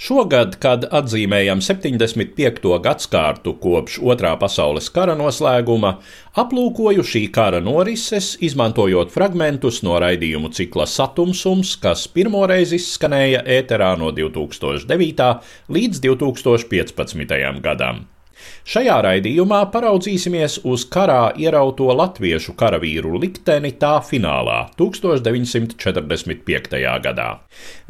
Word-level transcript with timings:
Šogad, 0.00 0.56
kad 0.62 0.86
atzīmējam 0.88 1.62
75. 1.64 2.72
gadsimtu 2.84 3.54
kopš 3.62 4.00
Otrā 4.04 4.32
pasaules 4.40 4.88
kara 4.94 5.14
noslēguma, 5.18 5.96
aplūkoju 6.38 7.04
šī 7.06 7.26
kara 7.34 7.60
norises, 7.60 8.34
izmantojot 8.40 9.14
fragmentus 9.14 9.82
no 9.86 10.00
raidījumu 10.02 10.50
cikla 10.56 10.88
Satumsums, 10.90 11.76
kas 11.82 12.08
pirmoreiz 12.08 12.74
izskanēja 12.76 13.44
ēterā 13.60 13.94
no 14.00 14.10
2009. 14.16 15.32
līdz 15.78 16.04
2015. 16.08 17.64
gadam. 17.64 18.06
Šajā 18.66 18.96
raidījumā 19.06 19.60
paraudzīsimies 19.70 20.56
uz 20.66 20.82
karā 20.90 21.30
ierauto 21.38 21.86
latviešu 21.94 22.56
karavīru 22.58 23.14
likteni 23.22 23.70
tā 23.78 24.02
finālā 24.02 24.66
1945. 24.80 26.74
gadā. 27.04 27.28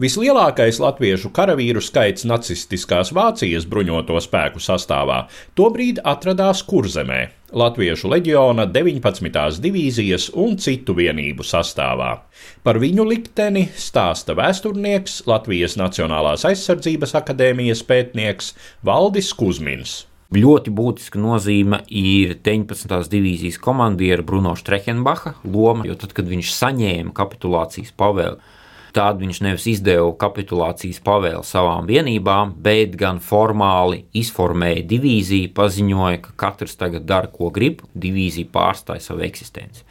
Vislielākais 0.03 0.77
latviešu 0.83 1.31
karavīru 1.37 1.81
skaits 1.81 2.27
nacistiskās 2.29 3.13
Vācijas 3.17 3.65
bruņoto 3.71 4.21
spēku 4.21 4.61
sastāvā 4.61 5.23
tobrīd 5.57 6.03
atradās 6.05 6.61
Kurzemē, 6.69 7.23
Latviešu 7.55 8.09
leģiona 8.11 8.65
19. 8.75 9.61
divīzijas 9.63 10.33
un 10.35 10.57
citu 10.59 10.97
vienību 10.99 11.47
sastāvā. 11.47 12.09
Par 12.67 12.81
viņu 12.83 13.05
likteni 13.07 13.69
stāsta 13.79 14.35
vēsturnieks 14.35 15.21
Latvijas 15.31 15.79
Nacionālās 15.79 16.43
aizsardzības 16.49 17.15
akadēmijas 17.23 17.85
pētnieks 17.87 18.51
Valdis 18.85 19.31
Kusmins. 19.39 20.01
Ļoti 20.35 20.73
būtiska 20.75 21.21
nozīme 21.23 21.85
ir 21.87 22.33
19. 22.43 22.91
divīzijas 23.13 23.61
komandiera 23.63 24.25
Bruno 24.27 24.57
Strehenbacha 24.59 25.37
loma, 25.47 25.87
jo 25.87 25.95
tad, 25.95 26.17
kad 26.17 26.27
viņš 26.27 26.51
saņēma 26.51 27.15
kapitulācijas 27.15 27.93
pavēli, 27.95 28.41
tad 28.97 29.23
viņš 29.23 29.41
nevis 29.47 29.69
izdeva 29.71 30.11
kapitulācijas 30.19 30.99
pavēli 31.07 31.47
savām 31.47 31.87
vienībām, 31.87 32.57
bet 32.59 32.99
gan 32.99 33.23
formāli 33.23 34.03
izformēja 34.19 34.83
divīziju, 34.91 35.55
paziņoja, 35.55 36.19
ka 36.27 36.37
katrs 36.43 36.75
tagad 36.75 37.07
dara, 37.07 37.31
ko 37.31 37.55
grib, 37.55 37.87
divīzija 37.95 38.51
pārstāja 38.51 39.07
savu 39.07 39.23
eksistenci. 39.29 39.87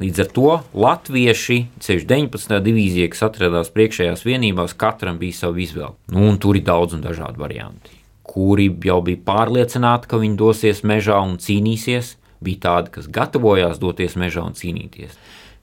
Līdz 0.00 0.22
ar 0.22 0.34
to 0.36 0.50
latvieši, 0.86 1.64
ceļš 1.82 2.06
19. 2.06 2.60
divīzija, 2.62 3.10
kas 3.10 3.26
atradās 3.26 3.74
priekšējās 3.74 4.22
vienībās, 4.22 4.78
katram 4.78 5.18
bija 5.18 5.42
sava 5.42 5.58
izvēle. 5.66 5.96
Nu, 6.14 6.28
un 6.30 6.38
tur 6.38 6.62
ir 6.62 6.70
daudz 6.70 6.94
un 6.94 7.02
dažādi 7.02 7.42
varianti 7.42 7.99
kuri 8.30 8.68
jau 8.86 9.00
bija 9.04 9.20
pārliecināti, 9.26 10.08
ka 10.10 10.20
viņi 10.22 10.38
dosies 10.38 10.84
mežā 10.86 11.18
un 11.26 11.36
cīnīsies, 11.42 12.14
bija 12.44 12.62
tādi, 12.66 12.94
kas 12.94 13.08
gatavojās 13.10 13.80
doties 13.82 14.16
mežā 14.20 14.44
un 14.46 14.56
cīnīties. 14.58 15.16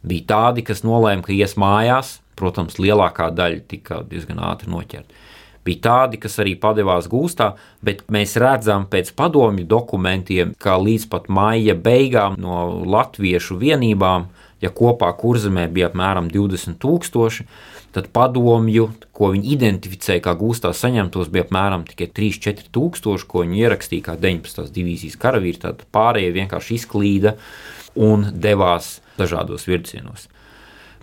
Bija 0.07 0.27
tādi, 0.33 0.65
kas 0.67 0.83
nolēma, 0.85 1.23
ka 1.25 1.33
ies 1.35 1.55
mājās, 1.59 2.17
protams, 2.37 2.77
lielākā 2.81 3.31
daļa 3.33 3.63
tika 3.71 4.03
diezgan 4.09 4.43
ātri 4.43 4.69
noķerta. 4.73 5.23
Bija 5.67 5.83
tādi, 5.83 6.19
kas 6.23 6.37
arī 6.39 6.55
padevās 6.59 7.09
gūstā, 7.11 7.51
bet 7.83 8.05
mēs 8.13 8.37
redzam 8.39 8.87
pēc 8.91 9.11
padomju 9.17 9.67
dokumentiem, 9.67 10.53
ka 10.61 10.77
līdz 10.79 11.07
pat 11.11 11.27
maija 11.27 11.75
beigām 11.75 12.37
no 12.39 12.67
latviešu 12.87 13.59
vienībām, 13.59 14.29
ja 14.63 14.71
kopā 14.73 15.09
kurzemē 15.19 15.67
bija 15.73 15.91
apmēram 15.91 16.31
20 16.33 16.79
tūkstoši, 16.81 17.47
tad 17.97 18.09
padomju, 18.13 18.87
ko 19.15 19.31
viņi 19.33 19.51
identificēja 19.55 20.23
kā 20.27 20.35
gūstā 20.37 20.71
saņemtos, 20.75 21.31
bija 21.33 21.47
apmēram 21.47 21.85
tikai 21.87 22.09
3-4 22.19 22.71
tūkstoši, 22.75 23.27
ko 23.29 23.43
viņi 23.43 23.63
ierakstīja 23.65 24.07
kā 24.11 24.17
19. 24.21 24.71
divīzijas 24.75 25.19
karavīri. 25.21 25.61
Tad 25.65 25.83
pārējie 25.95 26.33
vienkārši 26.35 26.77
izklīda 26.77 27.35
un 28.07 28.27
devās 28.37 28.97
dažādos 29.17 29.65
virzienos. 29.69 30.27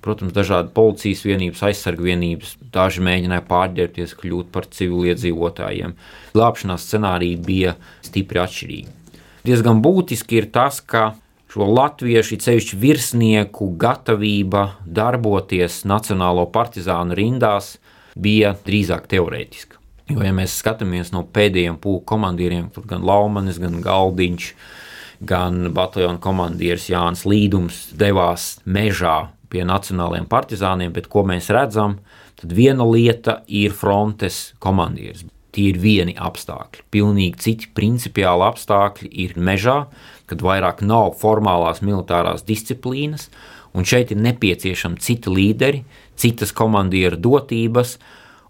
Protams, 0.04 0.34
dažādi 0.36 0.68
policijas 0.76 1.22
vienības, 1.24 1.62
aizsargu 1.64 2.04
vienības, 2.04 2.58
daži 2.74 3.00
mēģināja 3.06 3.46
pārģērbties, 3.48 4.12
kļūt 4.20 4.50
par 4.52 4.68
civiliedzīvotājiem. 4.68 5.94
Glābšanās 6.36 6.84
scenāriji 6.84 7.38
bija 7.46 7.72
stipri 8.04 8.42
atšķirīgi. 8.42 8.92
Diezgan 9.48 9.80
būtiski 9.84 10.42
ir 10.42 10.50
tas, 10.52 10.82
ka 10.84 11.14
šo 11.52 11.70
latviešu 11.70 12.36
ceļu 12.44 12.76
virsnieku 12.82 13.70
gatavība 13.80 14.66
darboties 14.84 15.82
Nacionālo 15.88 16.44
partizānu 16.52 17.16
rindās 17.16 17.78
bija 18.16 18.52
drīzāk 18.66 19.08
teorētiska. 19.08 19.80
Jo, 20.10 20.20
ja 20.20 20.34
mēs 20.36 20.58
skatāmies 20.60 21.14
no 21.14 21.22
pēdējiem 21.24 21.78
pūku 21.80 22.04
komandieriem, 22.12 22.68
tad 22.74 22.90
gan 22.90 23.06
Laumanis, 23.08 23.56
gan 23.62 23.78
Galdiņš, 23.84 24.50
gan 25.24 25.70
bataljona 25.72 26.20
komandieris 26.20 26.90
Jānis 26.92 27.24
Līdums 27.24 27.86
devās 27.96 28.58
mežā 28.68 29.30
pie 29.54 29.62
nacionālajiem 29.68 30.26
partizāniem, 30.30 30.92
bet 30.94 31.06
ko 31.12 31.22
mēs 31.28 31.52
redzam, 31.54 32.00
tad 32.40 32.52
viena 32.56 32.86
lieta 32.88 33.40
ir 33.46 33.74
frontes 33.76 34.50
komandieris. 34.62 35.24
Tie 35.54 35.68
ir 35.70 35.78
vieni 35.78 36.16
apstākļi. 36.18 36.82
Pilnīgi 36.90 37.42
citi 37.44 37.68
principiāli 37.76 38.42
apstākļi 38.48 39.10
ir 39.22 39.36
mežā, 39.38 39.84
kad 40.26 40.42
vairāk 40.42 40.82
nav 40.82 41.14
formālās 41.20 41.78
militārās 41.84 42.42
disciplīnas, 42.48 43.28
un 43.74 43.86
šeit 43.86 44.10
ir 44.10 44.18
nepieciešami 44.24 44.98
citi 45.02 45.30
līderi, 45.30 45.84
citas 46.18 46.54
komandieru 46.54 47.20
dotības. 47.20 47.98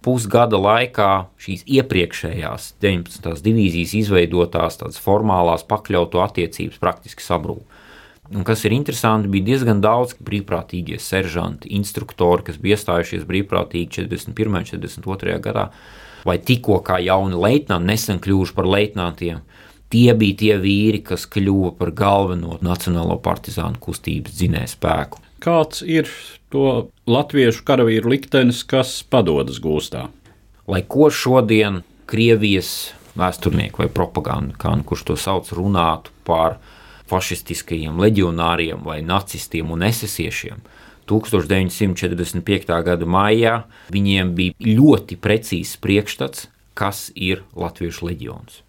Pusgada 0.05 0.59
laikā 0.61 1.11
šīs 1.41 1.63
iepriekšējās 1.79 2.75
19. 2.85 3.39
divīzijas 3.45 3.95
izveidotās 4.03 5.01
formālās 5.01 5.65
pakļautu 5.69 6.21
attiecības 6.25 6.81
praktiski 6.81 7.25
sabrūk. 7.25 7.65
Un 8.33 8.45
kas 8.47 8.65
ir 8.65 8.73
interesanti, 8.73 9.29
bija 9.29 9.51
diezgan 9.51 9.83
daudz 9.85 10.15
brīvprātīgie 10.25 10.97
seržanti, 11.03 11.69
instruktori, 11.77 12.47
kas 12.47 12.57
bija 12.61 12.79
iestājušies 12.79 13.27
brīvprātīgi 13.29 13.91
41. 14.01 14.49
un 14.49 14.65
42. 14.65 15.37
gadā, 15.45 15.67
vai 16.25 16.39
tikko 16.41 16.79
kā 16.87 16.97
jauni 17.05 17.37
leitnanti, 17.37 17.91
nesen 17.91 18.23
kļuvuši 18.25 18.57
par 18.57 18.71
leitnantiem 18.71 19.45
tie 19.95 20.15
bija 20.19 20.39
tie 20.41 20.57
vīri, 20.59 21.03
kas 21.07 21.29
kļuva 21.31 21.75
par 21.79 21.93
galveno 21.95 22.59
nacionālo 22.65 23.19
partizānu 23.23 23.79
kustības 23.83 24.35
dzinēju 24.41 24.73
spēku. 24.75 25.23
Kāds 25.45 25.85
ir 25.85 26.09
to 26.51 26.89
latviešu 27.11 27.65
karavīru 27.69 28.15
liktenis, 28.15 28.63
kas 28.67 29.03
padodas 29.11 29.61
gūstā? 29.63 30.09
Lai 30.67 30.81
ko 30.89 31.11
šodien 31.13 31.83
Krievijas 32.09 32.95
vēsturnieki 33.19 33.85
vai 33.85 33.91
propaganda, 33.93 34.57
kā 34.59 34.73
nu 34.77 34.87
kurš 34.89 35.05
to 35.11 35.19
sauc, 35.21 35.51
runātu 35.55 36.13
par 36.27 36.59
fašistiskajiem 37.11 38.01
leģionāriem 38.01 38.85
vai 38.87 39.01
nacistiem 39.05 39.71
un 39.75 39.85
esesiešiem, 39.87 40.65
1945. 41.11 42.83
gada 42.85 43.07
maijā 43.07 43.57
viņiem 43.93 44.35
bija 44.37 44.77
ļoti 44.81 45.19
precīzs 45.21 45.77
priekšstats, 45.85 46.49
kas 46.75 47.11
ir 47.15 47.45
Latviešu 47.55 48.09
leģions. 48.09 48.63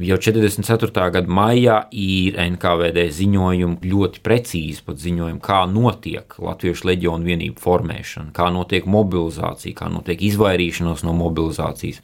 Jau 0.00 0.16
44. 0.16 0.88
gada 1.12 1.28
maijā 1.28 1.74
ir 1.92 2.38
NKVD 2.40 3.04
ziņojumi 3.12 3.90
ļoti 3.90 4.22
precīzi 4.24 4.80
ziņojumi, 5.04 5.40
kā 5.44 5.66
notiek 5.68 6.32
Latviešu 6.40 6.88
leģionu 6.88 7.28
vienību 7.28 7.60
formēšana, 7.60 8.32
kā 8.32 8.48
notiek 8.54 8.88
mobilizācija, 8.88 9.76
kā 9.76 9.90
notiek 9.92 10.24
izvairīšanās 10.30 11.04
no 11.04 11.12
mobilizācijas. 11.18 12.00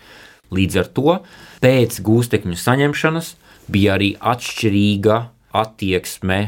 Līdz 0.52 0.78
ar 0.82 0.92
to 0.92 1.16
pēc 1.64 1.98
gūstekņu 2.04 2.60
saņemšanas 2.60 3.32
bija 3.72 3.96
arī 3.96 4.14
atšķirīga 4.20 5.18
attieksme 5.56 6.40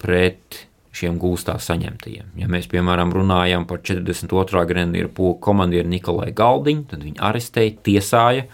pret 0.00 0.66
šiem 0.96 1.18
gūstā 1.20 1.58
saņemtajiem. 1.60 2.32
Ja 2.40 2.48
mēs, 2.50 2.68
piemēram, 2.72 3.12
runājam 3.12 3.66
par 3.68 3.82
42. 3.84 4.64
grenadieru 4.68 5.10
pulku 5.12 5.42
komandieru 5.50 5.90
Nikolai 5.92 6.30
Galdiņu, 6.36 6.86
tad 6.92 7.04
viņu 7.04 7.20
arestēja, 7.28 7.76
tiesāja, 7.86 8.46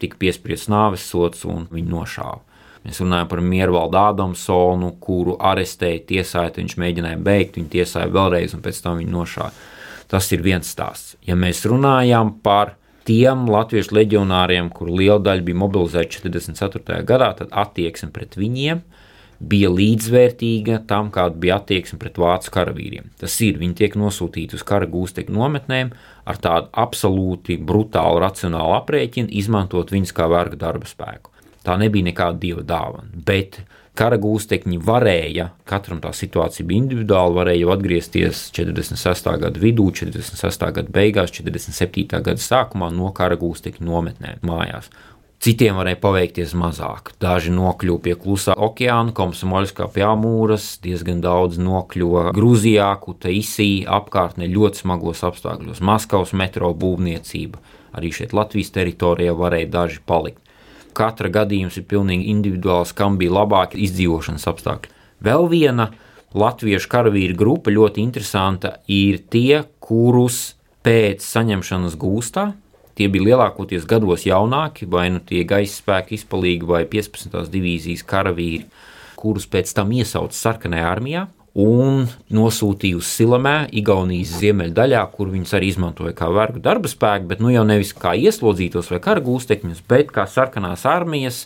tika 0.00 0.18
piespriests 0.20 0.70
nāves 0.72 1.04
sots 1.10 1.44
un 1.48 1.68
viņu 1.72 1.92
nošāva. 1.92 2.40
Mēs 2.84 3.00
runājam 3.00 3.28
par 3.30 3.40
Miervaldu 3.40 3.96
Ādamsonu, 3.96 4.90
kuru 5.00 5.38
arestēja, 5.40 6.02
tiesāja, 6.10 6.52
viņš 6.58 6.76
mēģināja 6.80 7.20
beigt, 7.24 7.56
viņu 7.56 7.70
tiesāja 7.72 8.12
vēlreiz 8.12 8.56
un 8.56 8.64
pēc 8.64 8.80
tam 8.84 9.00
viņu 9.00 9.14
nošāva. 9.14 9.52
Tas 10.12 10.28
ir 10.36 10.44
viens 10.44 10.68
stāsts. 10.68 11.14
Ja 11.24 11.36
mēs 11.36 11.62
runājam 11.68 12.34
par 12.44 12.74
tiem 13.08 13.46
latviešu 13.48 13.96
leģionāriem, 13.96 14.68
kur 14.72 14.92
liela 14.92 15.20
daļa 15.24 15.46
bija 15.46 15.60
mobilizēta 15.62 16.20
44. 16.20 17.00
gadā, 17.08 17.32
tad 17.40 17.56
attieksme 17.64 18.12
pret 18.12 18.36
viņiem 18.40 18.84
bija 19.50 19.70
līdzvērtīga 19.72 20.80
tam, 20.88 21.10
kāda 21.14 21.38
bija 21.40 21.58
attieksme 21.60 21.98
pret 22.00 22.18
vācu 22.20 22.52
karavīriem. 22.54 23.12
Tas 23.20 23.36
ir, 23.44 23.60
viņi 23.60 23.78
tiek 23.82 23.96
nosūtīti 24.00 24.58
uz 24.58 24.64
kara 24.66 24.88
gūstekņu 24.90 25.36
nometnēm 25.36 25.92
ar 26.24 26.40
tādu 26.40 26.72
absolūti 26.84 27.58
brutālu, 27.60 28.22
racionālu 28.24 28.76
aprēķinu, 28.80 29.32
izmantot 29.40 29.92
viņus 29.94 30.14
kā 30.16 30.28
verga 30.32 30.60
darba 30.66 30.88
spēku. 30.88 31.32
Tā 31.64 31.78
nebija 31.80 32.10
nekāda 32.10 32.40
dieva 32.40 32.64
dāvana. 32.66 33.08
Bet 33.24 33.62
kara 33.96 34.18
gūstekņi 34.20 34.80
varēja, 34.84 35.48
katram 35.68 36.02
tā 36.02 36.10
situācija 36.16 36.66
bija 36.68 36.82
individuāla, 36.82 37.38
varēja 37.38 37.70
atgriezties 37.72 38.48
46. 38.56 39.30
gada 39.40 39.62
vidū, 39.62 39.88
46. 39.94 40.68
gada 40.78 40.94
beigās, 40.94 41.32
47. 41.32 42.20
gada 42.20 42.40
sākumā 42.42 42.90
no 42.92 43.12
kara 43.16 43.38
gūstekņu 43.40 43.88
nometnēm 43.88 44.44
mājās. 44.44 44.90
Citiem 45.42 45.76
varēja 45.76 45.98
paveikties 46.00 46.54
mazāk. 46.56 47.10
Daži 47.20 47.50
nokļuva 47.52 48.00
pie 48.06 48.14
klusā 48.20 48.54
okeāna, 48.56 49.12
Komsomoļskā 49.16 49.90
pie 49.92 50.06
Amūras, 50.08 50.78
diezgan 50.84 51.20
daudz 51.24 51.58
nokļuva 51.60 52.30
Grūzijā, 52.36 52.86
Kutaisī, 53.02 53.84
apkārtnē 53.84 54.48
ļoti 54.48 54.84
smagos 54.84 55.20
apstākļos. 55.28 55.82
Maskavas 55.84 56.32
metro 56.32 56.72
būvniecība, 56.72 57.60
arī 57.98 58.14
šeit 58.16 58.32
Latvijas 58.32 58.72
teritorijā 58.78 59.36
varēja 59.36 59.72
daži 59.74 60.00
palikt 60.06 60.40
katra 60.94 61.30
gadījums 61.32 61.78
ir 61.80 61.86
pilnīgi 61.90 62.30
individuāls, 62.32 62.94
kam 62.96 63.18
bija 63.20 63.34
labāki 63.40 63.82
izdzīvošanas 63.84 64.46
apstākļi. 64.50 64.92
Vēl 65.24 65.48
viena 65.50 65.90
latviešu 66.34 66.90
karavīru 66.90 67.38
grupa 67.38 67.72
ļoti 67.74 68.02
interesanta 68.04 68.78
ir 68.90 69.20
tie, 69.30 69.64
kurus 69.82 70.54
pēc 70.86 71.24
saņemšanas 71.24 71.98
gūstā. 72.00 72.52
Tie 72.94 73.08
bija 73.10 73.30
lielākoties 73.30 73.86
gados 73.90 74.26
jaunāki, 74.28 74.86
vai 74.90 75.08
nu 75.10 75.22
tie 75.22 75.42
gaisa 75.48 75.80
spēku 75.80 76.14
izpalīgi 76.14 76.68
vai 76.68 76.84
15. 76.90 77.40
divīzijas 77.50 78.04
karavīri, 78.06 78.68
kurus 79.18 79.48
pēc 79.50 79.72
tam 79.74 79.90
iesauca 79.96 80.36
sarkanajā 80.38 80.92
armijā 80.92 81.24
un 81.54 82.08
nosūtīja 82.34 82.98
uz 82.98 83.08
Silamē, 83.14 83.54
Igaunijas 83.78 84.34
ziemeļdaļā, 84.40 85.02
kur 85.14 85.30
viņus 85.30 85.54
arī 85.54 85.70
izmantoja 85.70 86.14
kā 86.18 86.28
vergu 86.34 86.62
darba 86.62 86.90
spēku, 86.90 87.28
bet 87.30 87.42
nu 87.42 87.52
jau 87.54 87.62
nevis 87.66 87.94
kā 87.94 88.16
ieslodzītos 88.18 88.90
vai 88.90 89.00
kara 89.02 89.22
gūstekņus, 89.24 89.84
bet 89.88 90.10
kā 90.14 90.26
sarkanās 90.30 90.82
armijas 90.90 91.44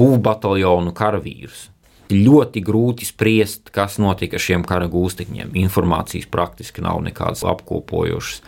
būvbataljonu 0.00 0.94
karavīrus. 0.96 1.68
Ļoti 2.10 2.62
grūti 2.66 3.06
spriest, 3.06 3.68
kas 3.70 4.00
notika 4.02 4.38
ar 4.38 4.42
šiem 4.42 4.64
kara 4.66 4.88
gūstekņiem. 4.90 5.52
Informācijas 5.60 6.26
praktiski 6.32 6.82
nav 6.82 6.98
nekādas 7.04 7.44
apkopojošas. 7.46 8.40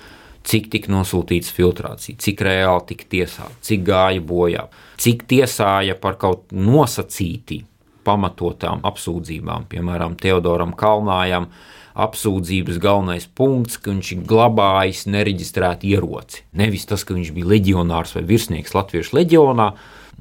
Cik 0.43 0.71
tika 0.73 0.91
nosūtīts 0.91 1.53
filtrācija, 1.55 2.19
cik 2.19 2.41
reāli 2.43 2.89
tika 2.89 3.07
tiesāta, 3.15 3.55
cik 3.63 3.85
gāja 3.87 4.23
bojā, 4.27 4.65
cik 4.99 5.23
tiesāja 5.31 5.95
par 6.03 6.19
kaut 6.19 6.51
nosacīti 6.51 7.61
pamatotām 8.07 8.83
apsūdzībām. 8.87 9.69
Piemēram, 9.71 10.17
Teodoram 10.19 10.75
Kalnājam 10.79 11.49
apsūdzības 11.93 12.79
galvenais 12.83 13.27
punkts, 13.29 13.79
ka 13.79 13.93
viņš 13.93 14.13
ir 14.17 14.23
glabājis 14.29 15.05
nereģistrētu 15.13 15.91
ieroci. 15.93 16.45
Nevis 16.59 16.89
tas, 16.89 17.05
ka 17.05 17.17
viņš 17.17 17.33
bija 17.37 17.51
leģionārs 17.53 18.17
vai 18.17 18.25
virsnieks 18.29 18.75
Latviešu 18.77 19.19
leģionā. 19.19 19.73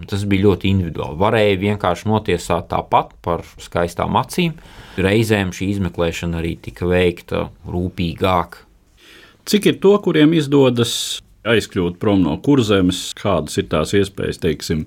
Tas 0.07 0.23
bija 0.25 0.47
ļoti 0.47 0.69
individuāli. 0.71 1.19
Varēja 1.19 1.59
vienkārši 1.61 2.07
notiesāt 2.09 2.69
tāpat 2.71 3.11
par 3.21 3.43
skaistām 3.61 4.15
acīm. 4.17 4.55
Reizēm 4.97 5.51
šī 5.55 5.67
izmeklēšana 5.75 6.39
arī 6.39 6.55
tika 6.63 6.87
veikta 6.89 7.49
rūpīgāk. 7.69 8.61
Cik 9.51 9.65
ir 9.67 9.79
to, 9.83 9.97
kuriem 9.99 10.31
izdodas 10.37 10.93
aizkļūt 11.43 11.97
prom 11.99 12.21
no 12.23 12.37
kurzemes, 12.39 13.09
kādas 13.19 13.57
ir 13.59 13.65
tās 13.67 13.91
iespējas, 13.97 14.39
teiksim, 14.39 14.85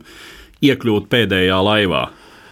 iekļūt 0.64 1.11
pēdējā 1.12 1.58
laivā? 1.66 2.06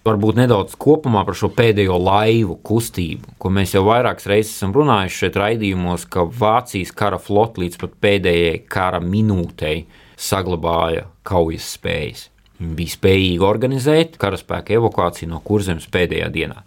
varbūt 0.04 0.38
nedaudz 0.40 0.74
kopumā 0.82 1.22
par 1.26 1.36
šo 1.38 1.48
pēdējo 1.54 1.96
laivu 2.02 2.56
kustību, 2.66 3.36
ko 3.38 3.52
mēs 3.54 3.76
jau 3.76 3.84
vairākas 3.86 4.26
reizes 4.30 4.56
esam 4.56 4.74
runājuši 4.74 5.20
šeit 5.22 5.38
raidījumos, 5.38 6.06
ka 6.10 6.26
Vācijas 6.26 6.92
kara 6.98 7.20
flote 7.22 7.62
līdz 7.62 7.78
pat 7.80 7.94
pēdējai 8.02 8.56
kara 8.72 9.00
minūtei 9.00 9.84
saglabāja 10.18 11.06
kaujas 11.26 11.70
spējas. 11.76 12.26
Viņi 12.58 12.76
bija 12.78 12.96
spējīgi 12.96 13.46
organizēt 13.46 14.18
karaspēka 14.22 14.76
evakuāciju 14.76 15.30
no 15.32 15.40
kurzemes 15.46 15.88
pēdējā 15.90 16.28
dienā. 16.34 16.60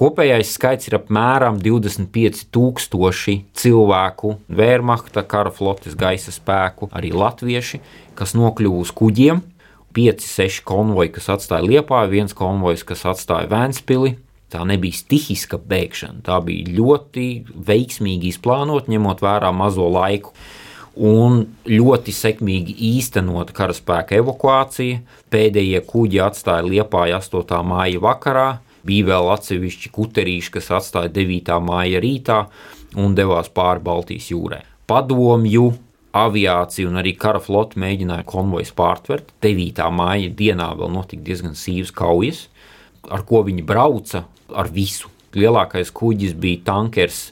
Kopējais 0.00 0.54
skaits 0.56 0.88
ir 0.88 0.94
apmēram 0.96 1.58
25,000 1.60 3.34
cilvēku, 3.52 4.30
Wehrmachta, 4.48 5.20
kara 5.28 5.52
flotes 5.52 5.92
gaisa 5.92 6.32
spēku, 6.32 6.88
arī 6.96 7.10
latvieši, 7.12 7.82
kas 8.16 8.32
nokļuva 8.32 8.80
uz 8.80 8.94
kuģiem 8.96 9.42
5, 9.92 10.24
6 10.24 10.62
konvoji, 10.64 11.12
kas 11.18 11.28
atstāja 11.34 11.66
Liepā, 11.66 12.00
viens 12.08 12.32
konvojs, 12.36 12.86
kas 12.88 13.04
atstāja 13.12 13.50
Vēnspili. 13.50 14.14
Tā 14.50 14.64
nebija 14.66 14.96
stihiska 14.96 15.60
bēgšana, 15.68 16.24
tā 16.26 16.40
bija 16.48 16.72
ļoti 16.80 17.26
veiksmīgi 17.68 18.32
izplānota, 18.32 18.88
ņemot 18.90 19.20
vērā 19.22 19.52
mazo 19.54 19.84
laiku. 19.92 20.32
Un 20.96 21.44
ļoti 21.68 22.16
sekmīgi 22.16 22.72
īstenota 22.88 23.52
karaspēka 23.54 24.16
evakuācija. 24.18 25.04
Pēdējie 25.30 25.84
kuģi 25.86 26.24
atstāja 26.24 26.66
Liepāju 26.66 27.20
8. 27.20 27.60
māja 27.68 28.02
vakarā, 28.02 28.48
bija 28.86 29.10
vēl 29.12 29.30
atsevišķi 29.34 29.92
kuterīši, 29.94 30.54
kas 30.56 30.70
atstāja 30.80 31.12
9. 31.12 31.54
māja 31.64 32.00
rītā 32.02 32.40
un 33.00 33.14
devās 33.18 33.50
pāri 33.54 33.82
Baltijas 33.84 34.30
jūrai. 34.32 34.64
Padomju 34.90 35.70
aviācija 36.16 36.88
un 36.90 36.98
arī 37.00 37.14
kara 37.18 37.40
flote 37.42 37.78
mēģināja 37.80 38.26
konvojus 38.28 38.72
pārtvert. 38.76 39.30
9. 39.44 39.82
māja 39.94 40.30
dienā 40.36 40.72
vēl 40.78 40.90
notika 40.94 41.22
diezgan 41.26 41.54
sīvas 41.58 41.92
kaujas, 41.94 42.46
ar 43.08 43.22
ko 43.26 43.44
viņi 43.46 43.66
brauca 43.66 44.24
ar 44.50 44.70
visu. 44.74 45.10
Lielākais 45.36 45.92
kuģis 45.94 46.34
bija 46.34 46.64
tankers, 46.66 47.28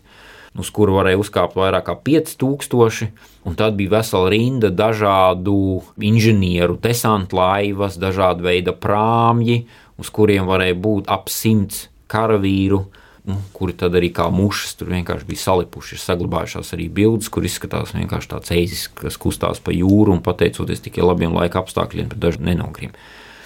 uz 0.58 0.70
kuru 0.75 0.94
varēja 0.99 1.18
uzkāpt 1.18 1.56
vairāk 1.58 1.88
kā 1.88 1.96
5000, 2.06 3.11
un 3.46 3.58
tad 3.58 3.75
bija 3.78 3.96
vesela 3.96 4.30
rinda 4.30 4.70
dažādu 4.70 5.82
inženieru, 5.99 6.78
desantu 6.82 7.40
laivas, 7.40 7.99
dažādu 7.99 8.46
veidu 8.46 8.75
prāmji, 8.78 9.64
uz 9.98 10.10
kuriem 10.14 10.48
varēja 10.48 10.78
būt 10.78 11.10
ap 11.12 11.30
simts 11.32 11.86
karavīru 12.08 12.84
nu, 13.28 13.36
kuri 13.52 13.74
tad 13.76 13.96
arī 13.98 14.08
kā 14.14 14.28
mušas 14.32 14.78
tur 14.78 14.90
vienkārši 14.94 15.28
bija 15.28 15.42
salipuši. 15.42 15.96
Ir 15.96 16.02
saglabājušās 16.02 16.72
arī 16.76 16.88
bildes, 16.92 17.28
kur 17.32 17.44
izskatās 17.44 17.92
vienkārši 17.96 18.30
tāds 18.32 18.54
eizis, 18.56 18.86
kas 18.96 19.18
kustās 19.20 19.60
pa 19.60 19.74
jūru 19.74 20.14
un 20.16 20.22
pateicoties 20.24 20.80
tikai 20.86 21.04
labiem 21.04 21.36
laika 21.36 21.60
apstākļiem, 21.60 22.14
daži 22.16 22.44
nenogriem. 22.48 22.94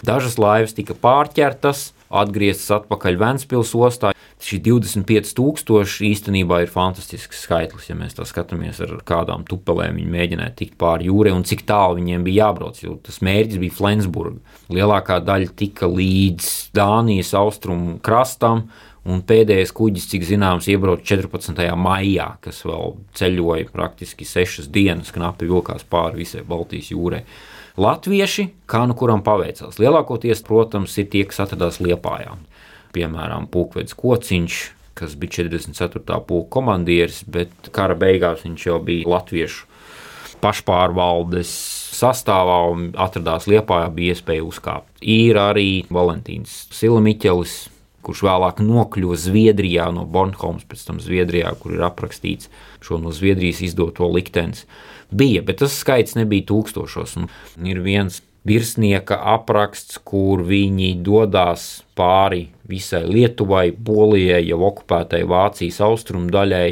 Dažas 0.07 0.39
laivas 0.39 0.75
tika 0.77 0.95
pārķertas, 0.99 1.91
atgrieztas 2.13 2.71
atpakaļ 2.79 3.19
Vēncpils 3.21 3.73
ostā. 3.79 4.13
Šī 4.43 4.59
25,000 4.67 6.03
īstenībā 6.09 6.63
ir 6.65 6.71
fantastisks 6.73 7.45
skaitlis, 7.47 7.89
ja 7.91 7.97
mēs 7.99 8.17
tā 8.19 8.27
skatāmies, 8.29 8.81
ar 8.83 8.97
kādām 9.07 9.47
tupelēm 9.49 10.01
viņi 10.01 10.15
mēģināja 10.17 10.55
tikt 10.59 10.79
pāri 10.81 11.09
jūrai 11.11 11.35
un 11.37 11.47
cik 11.47 11.65
tālu 11.69 12.01
viņiem 12.01 12.27
bija 12.27 12.49
jābrauc. 12.49 12.81
Jo 12.83 12.97
tas 13.07 13.23
mērķis 13.25 13.63
bija 13.63 13.79
Flensburga. 13.79 14.41
Lielākā 14.73 15.21
daļa 15.23 15.53
tika 15.59 15.91
līdz 15.91 16.49
Dānijas 16.75 17.35
austrumu 17.39 18.01
krastam, 18.03 18.67
Un 19.03 19.25
pēdējais 19.27 19.73
kuģis, 19.75 20.05
cik 20.13 20.23
zināms, 20.29 20.69
iebrauca 20.71 21.03
14. 21.03 21.65
maijā, 21.75 22.29
kas 22.45 22.61
vēl 22.63 22.93
ceļoja 23.19 23.73
praktiski 23.75 24.27
sešas 24.29 24.69
dienas, 24.71 25.11
knapi 25.15 25.49
vilkās 25.51 25.83
pāri 25.91 26.23
visai 26.23 26.45
Baltijas 26.47 26.93
jūrai. 26.93 27.25
Latvieši, 27.81 28.51
kā 28.69 28.85
nu 28.89 28.97
kuram 28.99 29.23
paveicās, 29.25 29.79
lielākoties, 29.81 30.45
protams, 30.45 30.97
ir 31.01 31.09
tie, 31.13 31.25
kas 31.29 31.41
atradās 31.47 31.81
Liepājā. 31.81 32.37
Piemēram, 32.93 33.47
Pūkvedis 33.49 33.97
Kociņš, 33.97 34.59
kas 34.99 35.15
bija 35.17 35.39
44. 35.49 36.19
pulka 36.29 36.51
komandieris, 36.59 37.23
bet 37.25 37.73
kara 37.73 37.97
beigās 37.97 38.45
viņš 38.45 38.67
jau 38.69 38.81
bija 38.85 39.09
latviešu 39.15 39.69
pašpārvaldes 40.43 41.51
sastāvā 41.95 42.59
un 42.73 42.91
atradās 42.99 43.47
Liepājā, 43.51 43.89
bija 43.95 44.17
iespēja 44.17 44.45
uzkāpt. 44.45 44.91
Ir 45.01 45.39
arī 45.39 45.85
Valentīns 45.93 46.67
Silamiķelis, 46.75 47.57
kurš 48.03 48.25
vēlāk 48.27 48.63
nokļuva 48.65 49.19
Zviedrijā 49.21 49.89
no 49.95 50.05
Bornholmas, 50.09 50.67
pēc 50.69 50.87
tam 50.89 50.99
Zviedrijā, 51.03 51.53
kur 51.61 51.77
ir 51.77 51.85
aprakstīts 51.87 52.51
šo 52.83 52.99
no 53.03 53.15
Zviedrijas 53.15 53.63
izdoto 53.65 54.09
liktenis. 54.11 54.67
Bija, 55.13 55.43
bet 55.45 55.61
tas 55.63 55.77
skaits 55.77 56.17
nebija 56.17 56.49
tūkstošos. 56.49 57.19
Un 57.21 57.69
ir 57.69 57.83
viens 57.85 58.23
virsnieka 58.49 59.19
apraksts, 59.35 60.01
kur 60.03 60.43
viņi 60.47 60.97
dodas 61.05 61.85
pāri 61.99 62.49
visai 62.69 63.05
Lietuvai, 63.07 63.71
Polijai, 63.73 64.43
jau 64.49 64.63
okupētai 64.71 65.23
Vācijas 65.29 65.83
austrumu 65.85 66.33
daļai 66.33 66.67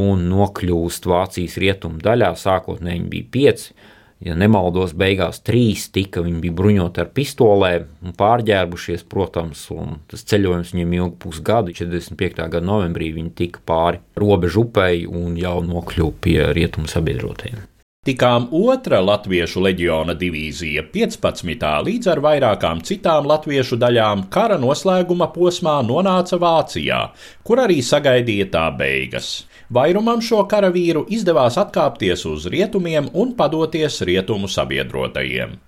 un 0.00 0.28
nokļūst 0.30 1.08
Vācijas 1.10 1.56
rietumu 1.62 2.02
daļā. 2.04 2.34
Sākotnēji 2.38 3.00
viņi 3.00 3.10
bija 3.10 3.30
pieci, 3.34 3.74
Ja 4.20 4.34
nemaldos, 4.36 4.92
beigās 4.92 5.40
trīs 5.40 5.86
tika, 5.94 6.20
viņi 6.20 6.42
bija 6.42 6.56
bruņoti 6.58 7.00
ar 7.00 7.08
pistolēm 7.16 7.86
un 8.04 8.12
pārģērbušies, 8.18 9.06
protams, 9.08 9.62
un 9.72 9.96
tas 10.12 10.26
ceļojums 10.28 10.74
viņiem 10.74 10.94
ilga 10.98 11.16
pusgadu. 11.24 11.72
45. 11.72 12.44
gada 12.44 12.60
novembrī 12.60 13.14
viņi 13.16 13.32
tika 13.40 13.64
pāri 13.64 14.02
robežu 14.20 14.66
upei 14.66 15.06
un 15.08 15.40
jau 15.40 15.56
nokļuva 15.64 16.16
pie 16.20 16.38
rietumu 16.52 16.90
sabiedrotajiem. 16.92 17.69
Tikām 18.00 18.46
otra 18.56 18.96
latviešu 19.04 19.60
leģiona 19.60 20.14
divīzija 20.16 20.86
15. 20.88 21.66
līdz 21.84 22.08
ar 22.08 22.22
vairākām 22.24 22.78
citām 22.80 23.26
latviešu 23.28 23.76
daļām 23.82 24.22
kara 24.32 24.56
noslēguma 24.62 25.26
posmā 25.34 25.74
nonāca 25.84 26.38
Vācijā, 26.40 27.02
kur 27.44 27.60
arī 27.60 27.82
sagaidīja 27.84 28.46
tā 28.54 28.64
beigas. 28.78 29.28
Vairumam 29.68 30.24
šo 30.24 30.46
karavīru 30.48 31.04
izdevās 31.12 31.60
atkāpties 31.60 32.24
uz 32.24 32.48
rietumiem 32.48 33.12
un 33.12 33.34
padoties 33.36 34.00
rietumu 34.08 34.48
sabiedrotajiem. 34.48 35.58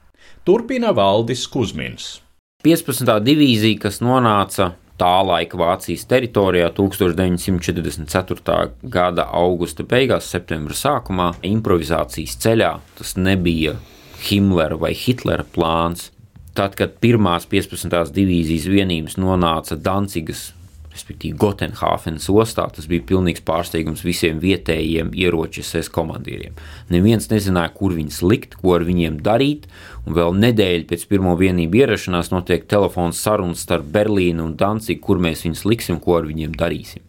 Turpina 0.48 0.96
Valdis 0.96 1.44
Kusmins. 1.52 2.22
15. 2.64 3.12
divīzija, 3.28 3.76
kas 3.84 4.00
nonāca 4.00 4.72
tā 5.02 5.18
laika 5.26 5.58
Vācijas 5.58 6.04
teritorijā 6.06 6.68
1944. 6.76 8.70
gada 8.94 9.24
augusta 9.34 9.82
beigās, 9.88 10.28
septembra 10.30 10.74
sākumā, 10.78 11.32
improvizācijas 11.46 12.36
ceļā. 12.44 12.72
Tas 12.98 13.16
nebija 13.18 13.74
Himmlera 14.22 14.78
vai 14.78 14.92
Hitlera 14.94 15.44
plāns. 15.56 16.10
Tad, 16.54 16.76
kad 16.78 16.90
pirmās 17.02 17.48
15. 17.50 18.12
divīzijas 18.14 18.66
vienības 18.70 19.16
nonāca 19.18 19.74
Dancigas 19.80 20.52
respektīvi 20.92 21.36
Gotenhāfenes 21.40 22.28
ostā. 22.32 22.66
Tas 22.74 22.86
bija 22.90 23.04
pilnīgs 23.08 23.44
pārsteigums 23.46 24.04
visiem 24.06 24.40
vietējiem 24.42 25.12
ieroču 25.18 25.64
komandieriem. 25.92 26.56
Neviens 26.92 27.28
nezināja, 27.30 27.72
kur 27.74 27.96
viņus 27.96 28.22
likt, 28.26 28.56
ko 28.60 28.76
ar 28.76 28.86
viņiem 28.86 29.20
darīt, 29.24 29.68
un 30.06 30.16
vēl 30.18 30.36
nedēļa 30.42 30.88
pēc 30.90 31.06
pirmo 31.10 31.34
vienību 31.40 31.82
ierašanās 31.82 32.32
notiek 32.34 32.66
telefons 32.68 33.20
sarunas 33.22 33.64
starp 33.64 33.88
Berlīnu 33.94 34.50
un 34.50 34.56
Dancigu, 34.56 35.00
kur 35.00 35.22
mēs 35.22 35.46
viņus 35.46 35.64
liksim, 35.68 36.00
ko 36.02 36.20
ar 36.20 36.28
viņiem 36.28 36.56
darīsim. 36.58 37.04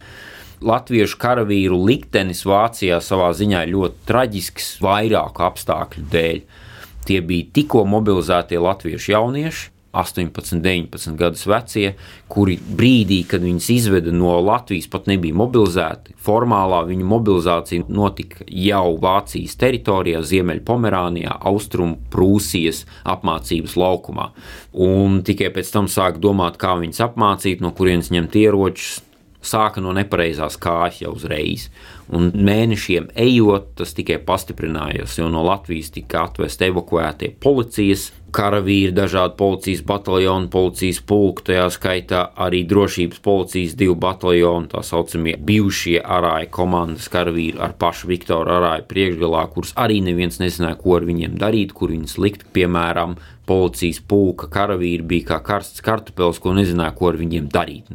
Latviešu 0.64 1.18
karavīru 1.20 1.76
liktenis 1.84 2.44
Vācijā 2.48 3.00
savā 3.04 3.32
ziņā 3.36 3.66
ļoti 3.68 4.06
traģisks 4.08 4.70
vairāku 4.84 5.44
apstākļu 5.44 6.04
dēļ. 6.12 6.40
Tie 7.04 7.20
bija 7.20 7.50
tikko 7.52 7.82
mobilizētie 7.84 8.56
latviešu 8.62 9.12
jaunieši, 9.12 9.73
18, 9.94 10.60
19 10.64 11.16
gadus 11.18 11.44
vecie, 11.48 11.94
kuri 12.28 12.56
brīdī, 12.58 13.20
kad 13.28 13.44
viņus 13.44 13.70
izveda 13.74 14.12
no 14.14 14.34
Latvijas, 14.42 14.88
pat 14.90 15.08
nebija 15.10 15.36
mobilizēti. 15.38 16.16
Formālā 16.24 16.82
viņu 16.88 17.08
mobilizācija 17.08 17.86
notika 17.88 18.46
jau 18.48 18.96
Vācijas 19.00 19.56
teritorijā, 19.60 20.22
Ziemeļpomerānijā, 20.26 21.38
Austrum 21.50 21.96
Prūsijas 22.12 22.84
apmācības 23.14 23.78
laukumā. 23.80 24.30
Un 24.74 25.22
tikai 25.26 25.52
pēc 25.54 25.72
tam 25.74 25.90
sāk 25.90 26.20
domāt, 26.22 26.58
kā 26.60 26.74
viņus 26.80 27.02
apmācīt, 27.08 27.64
no 27.64 27.74
kurienes 27.76 28.12
ņemt 28.14 28.40
ieročus. 28.42 29.02
Sāka 29.44 29.82
no 29.84 29.92
nepareizās 29.96 30.56
kājas 30.60 31.02
jau 31.04 31.14
uzreiz. 31.14 31.68
Un 32.14 32.30
mēnešiem 32.34 33.10
ejot, 33.16 33.74
tas 33.78 33.94
tikai 33.96 34.18
pastiprinājās, 34.24 35.18
jo 35.20 35.30
no 35.32 35.44
Latvijas 35.46 35.92
tika 35.94 36.26
atvesti 36.28 36.68
evakuētie 36.70 37.34
policijas 37.40 38.10
karavīri, 38.34 38.92
dažādi 38.94 39.36
policijas 39.38 39.82
bataljoni, 39.86 40.50
policijas 40.52 41.00
pulki, 41.06 41.46
tajā 41.50 41.66
skaitā 41.72 42.22
arī 42.46 42.64
drošības 42.70 43.20
policijas 43.24 43.76
divu 43.78 43.94
bataljonu, 44.00 44.70
tā 44.72 44.82
saucamie 44.86 45.36
bijušie 45.38 46.00
arāja 46.02 46.50
komandas 46.54 47.08
karavīri 47.12 47.60
ar 47.62 47.76
pašu 47.78 48.10
Viktoru 48.10 48.56
arāju 48.58 48.88
priekšgalā, 48.90 49.44
kurus 49.54 49.74
arī 49.80 50.00
neviens 50.04 50.40
nezināja, 50.42 50.80
ko 50.82 50.98
ar 50.98 51.06
viņiem 51.08 51.38
darīt, 51.40 51.76
kur 51.76 51.94
viņus 51.94 52.18
likt, 52.24 52.46
piemēram, 52.56 53.16
policijas 53.48 54.00
pulka 54.08 54.48
karavīri 54.52 55.04
bija 55.08 55.28
kā 55.32 55.38
karsts 55.44 55.82
kartupēlis, 55.84 56.40
ko 56.40 56.54
nezināja, 56.56 56.94
ko 56.96 57.10
ar 57.10 57.18
viņiem 57.20 57.50
darīt. 57.52 57.90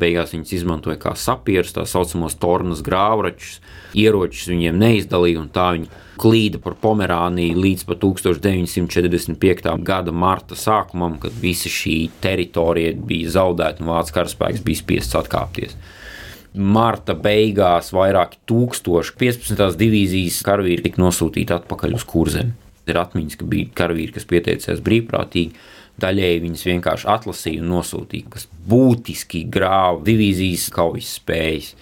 Beigās 0.00 0.34
viņus 0.34 0.52
izmantoja 0.58 0.98
kā 1.00 1.14
sapierus, 1.18 1.72
tā 1.76 1.86
saucamos 1.88 2.36
tornas 2.40 2.82
grāvračus, 2.84 3.58
ieročus 3.96 4.50
viņiem 4.52 4.80
neizdalīja, 4.80 5.40
un 5.40 5.48
tā 5.54 5.70
viņi 5.76 5.90
klīda 6.20 6.60
par 6.60 6.76
Pomerāniju 6.82 7.56
līdz 7.60 7.86
pat 7.88 8.02
1945. 8.04 9.72
gada 9.86 10.12
marta 10.12 10.58
sākumam, 10.58 11.16
kad 11.22 11.32
visa 11.40 11.72
šī 11.72 12.10
teritorija 12.20 12.92
bija 12.96 13.36
zaudēta 13.38 13.84
un 13.84 13.94
Vācijas 13.94 14.16
karaspēks 14.18 14.66
bija 14.66 14.84
spiests 14.84 15.18
atkāpties 15.20 15.78
marta 16.50 17.14
beigās 17.14 17.92
vairāki 17.94 18.40
tūkstoši 18.50 19.14
15. 19.20 19.76
divīzijas 19.78 20.40
karavīri 20.46 20.82
tika 20.88 21.02
nosūtīti 21.02 21.54
atpakaļ 21.54 21.94
uz 21.94 22.06
kurzem. 22.08 22.50
Ir 22.90 22.98
atmiņas, 23.00 23.38
ka 23.40 23.46
bija 23.50 23.70
karavīri, 23.82 24.14
kas 24.16 24.28
pieteicās 24.30 24.82
brīvprātīgi, 24.86 25.64
daļēji 26.00 26.44
viņas 26.46 26.66
vienkārši 26.66 27.08
atlasīja 27.12 27.62
un 27.62 27.72
nosūtīja, 27.76 28.34
kas 28.34 28.46
būtiski 28.70 29.44
grāva 29.52 30.00
divīzijas 30.06 30.68
kaujas 30.74 31.16
spējas 31.20 31.74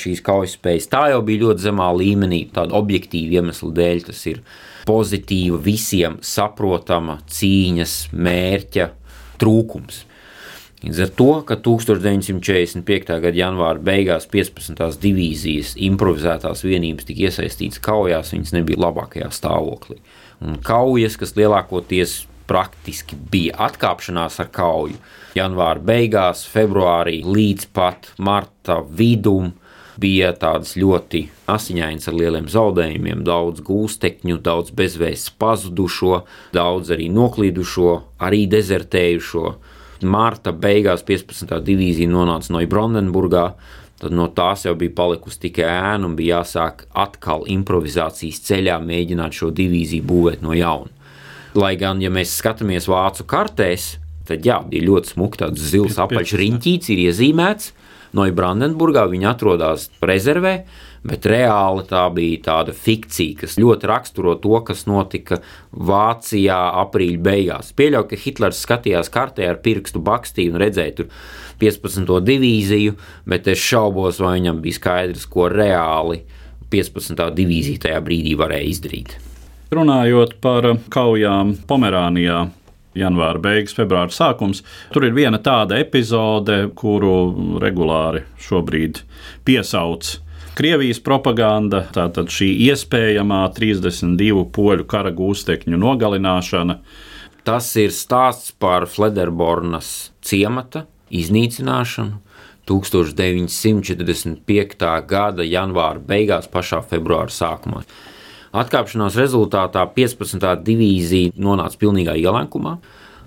šīs 0.00 0.22
kaujas 0.24 0.56
spējas. 0.56 0.88
Tā 0.92 1.06
jau 1.12 1.22
bija 1.26 1.46
ļoti 1.46 1.66
zemā 1.66 1.88
līmenī, 1.96 2.42
tāda 2.54 2.76
objektīva 2.78 3.40
iemesla 3.40 3.72
dēļ. 3.76 4.02
Tas 4.10 4.20
ir 4.30 4.42
pozitīva, 4.88 5.60
visiem 5.62 6.18
saprotama 6.24 7.20
cīņas 7.32 7.96
mērķa 8.12 8.90
trūkums. 9.40 10.04
Līdz 10.84 11.00
ar 11.02 11.12
to, 11.18 11.30
ka 11.48 11.56
1945. 11.64 13.14
gada 13.24 13.32
janvāra 13.34 13.80
beigās 13.82 14.28
15. 14.30 14.84
divīzijas 15.02 15.72
improvizētās 15.82 16.62
vienības 16.66 17.08
tika 17.08 17.26
iesaistītas 17.26 17.80
kaujās, 17.82 18.34
viņas 18.36 18.54
nebija 18.54 18.84
labākajā 18.84 19.30
stāvoklī. 19.34 19.98
Un 20.44 20.58
kaujas, 20.64 21.16
kas 21.16 21.32
lielākoties 21.38 22.24
praktiski 22.46 23.16
bija 23.30 23.56
atkāpšanās 23.66 24.40
ar 24.42 24.50
kauju, 24.54 24.98
janvāra 25.36 25.82
beigās, 25.82 26.44
februārī 26.50 27.22
līdz 27.24 27.70
pat 27.74 28.10
marta 28.18 28.80
vidum, 28.98 29.54
bija 30.00 30.32
tādas 30.36 30.74
ļoti 30.76 31.22
asiņainas 31.48 32.10
ar 32.10 32.18
lieliem 32.20 32.50
zaudējumiem, 32.52 33.22
daudz 33.26 33.62
gūstekņu, 33.64 34.38
daudz 34.44 34.74
bezvēsts 34.76 35.32
pazudušo, 35.40 36.20
daudz 36.54 36.92
arī 36.94 37.08
noklīdušo, 37.12 37.94
arī 38.20 38.44
dezertējušo. 38.52 39.54
Marta 40.04 40.52
beigās 40.52 41.00
15. 41.08 41.56
divīzija 41.64 42.12
nonāca 42.12 42.52
no 42.52 42.60
Brandenburgā, 42.68 43.46
tad 44.00 44.12
no 44.16 44.28
tās 44.28 44.66
jau 44.66 44.74
bija 44.78 44.94
palikusi 44.96 45.40
tikai 45.46 45.68
ēna 45.68 46.08
un 46.08 46.16
bija 46.18 46.40
jāsāk 46.40 46.84
atkal 46.96 47.46
improvizācijas 47.52 48.42
ceļā 48.48 48.76
mēģināt 48.84 49.38
šo 49.38 49.50
divīziju 49.56 50.06
būvēt 50.06 50.44
no 50.44 50.56
jauna. 50.56 50.92
Lai 51.56 51.72
gan, 51.80 52.02
ja 52.04 52.10
mēs 52.12 52.34
skatāmies 52.36 52.88
vācu 52.92 53.24
kartēs, 53.28 53.94
tad 54.28 54.44
jā, 54.44 54.58
bija 54.68 54.84
ļoti 54.90 55.14
smuki 55.14 55.40
tāds 55.40 55.70
zils 55.72 55.96
apaļš 56.02 56.34
riņķīts, 56.42 56.92
ir 56.92 57.04
iezīmēts, 57.08 57.72
Neubrandenburgā, 58.16 59.06
viņi 59.10 59.28
atrodas 59.28 59.88
rezervē, 60.04 60.58
bet 61.06 61.26
reāli 61.30 61.84
tā 61.88 62.02
bija 62.14 62.42
tāda 62.48 62.74
fikcija, 62.76 63.40
kas 63.42 63.56
ļoti 63.60 63.90
raksturo 63.90 64.36
to, 64.42 64.58
kas 64.66 64.86
notika 64.88 65.40
Vācijā 65.72 66.58
aprīļa 66.82 67.22
beigās. 67.26 67.72
Pieļauju, 67.78 68.08
ka 68.10 68.20
Hitlers 68.24 68.62
skatījās 68.66 69.12
kartē 69.14 69.50
ar 69.50 69.60
pirkstu 69.64 70.02
bakstīju 70.04 70.54
un 70.54 70.60
redzēja 70.62 70.96
tur 71.00 71.10
15. 71.62 72.18
divīziju, 72.26 72.96
bet 73.28 73.48
es 73.52 73.62
šaubos, 73.62 74.20
vai 74.22 74.36
viņam 74.40 74.60
bija 74.64 74.80
skaidrs, 74.80 75.28
ko 75.30 75.48
reāli 75.52 76.22
15. 76.72 77.22
divīzija 77.36 77.86
tajā 77.86 78.02
brīdī 78.04 78.34
varēja 78.38 78.70
izdarīt. 78.72 79.16
Runājot 79.74 80.36
par 80.42 80.68
kaujām 80.94 81.56
Pomerānijā, 81.66 82.44
janvāra 82.96 83.40
beigas, 83.42 83.74
februāra 83.76 84.14
sākums. 84.14 84.62
Tur 84.94 85.08
ir 85.08 85.16
viena 85.16 85.40
tāda 85.42 85.80
epizode, 85.82 86.68
kuru 86.78 87.58
regulāri 87.62 88.22
šobrīd 88.46 89.02
piesauc. 89.46 90.25
Krievijas 90.56 91.02
propaganda, 91.04 91.82
tātad 91.92 92.30
šī 92.32 92.46
iespējamā 92.70 93.42
32 93.52 94.46
poļu 94.56 94.86
kara 94.88 95.10
gūstekņu 95.12 95.76
nogalināšana. 95.76 96.78
Tas 97.44 97.68
ir 97.76 97.92
stāsts 97.92 98.56
par 98.56 98.88
Flederbornas 98.88 100.16
ciemata 100.24 100.88
iznīcināšanu 101.12 102.16
1945. 102.72 105.04
gada 105.10 105.42
janvāra 105.44 106.00
beigās, 106.00 106.48
pašā 106.48 106.80
februāra 106.88 107.28
sākumā. 107.28 107.84
Atkāpšanās 108.56 109.12
rezultātā 109.20 109.84
15. 109.92 110.40
divīzija 110.64 111.36
nonāca 111.36 111.76
pilnīgā 111.84 112.16
ielenkumā, 112.16 112.80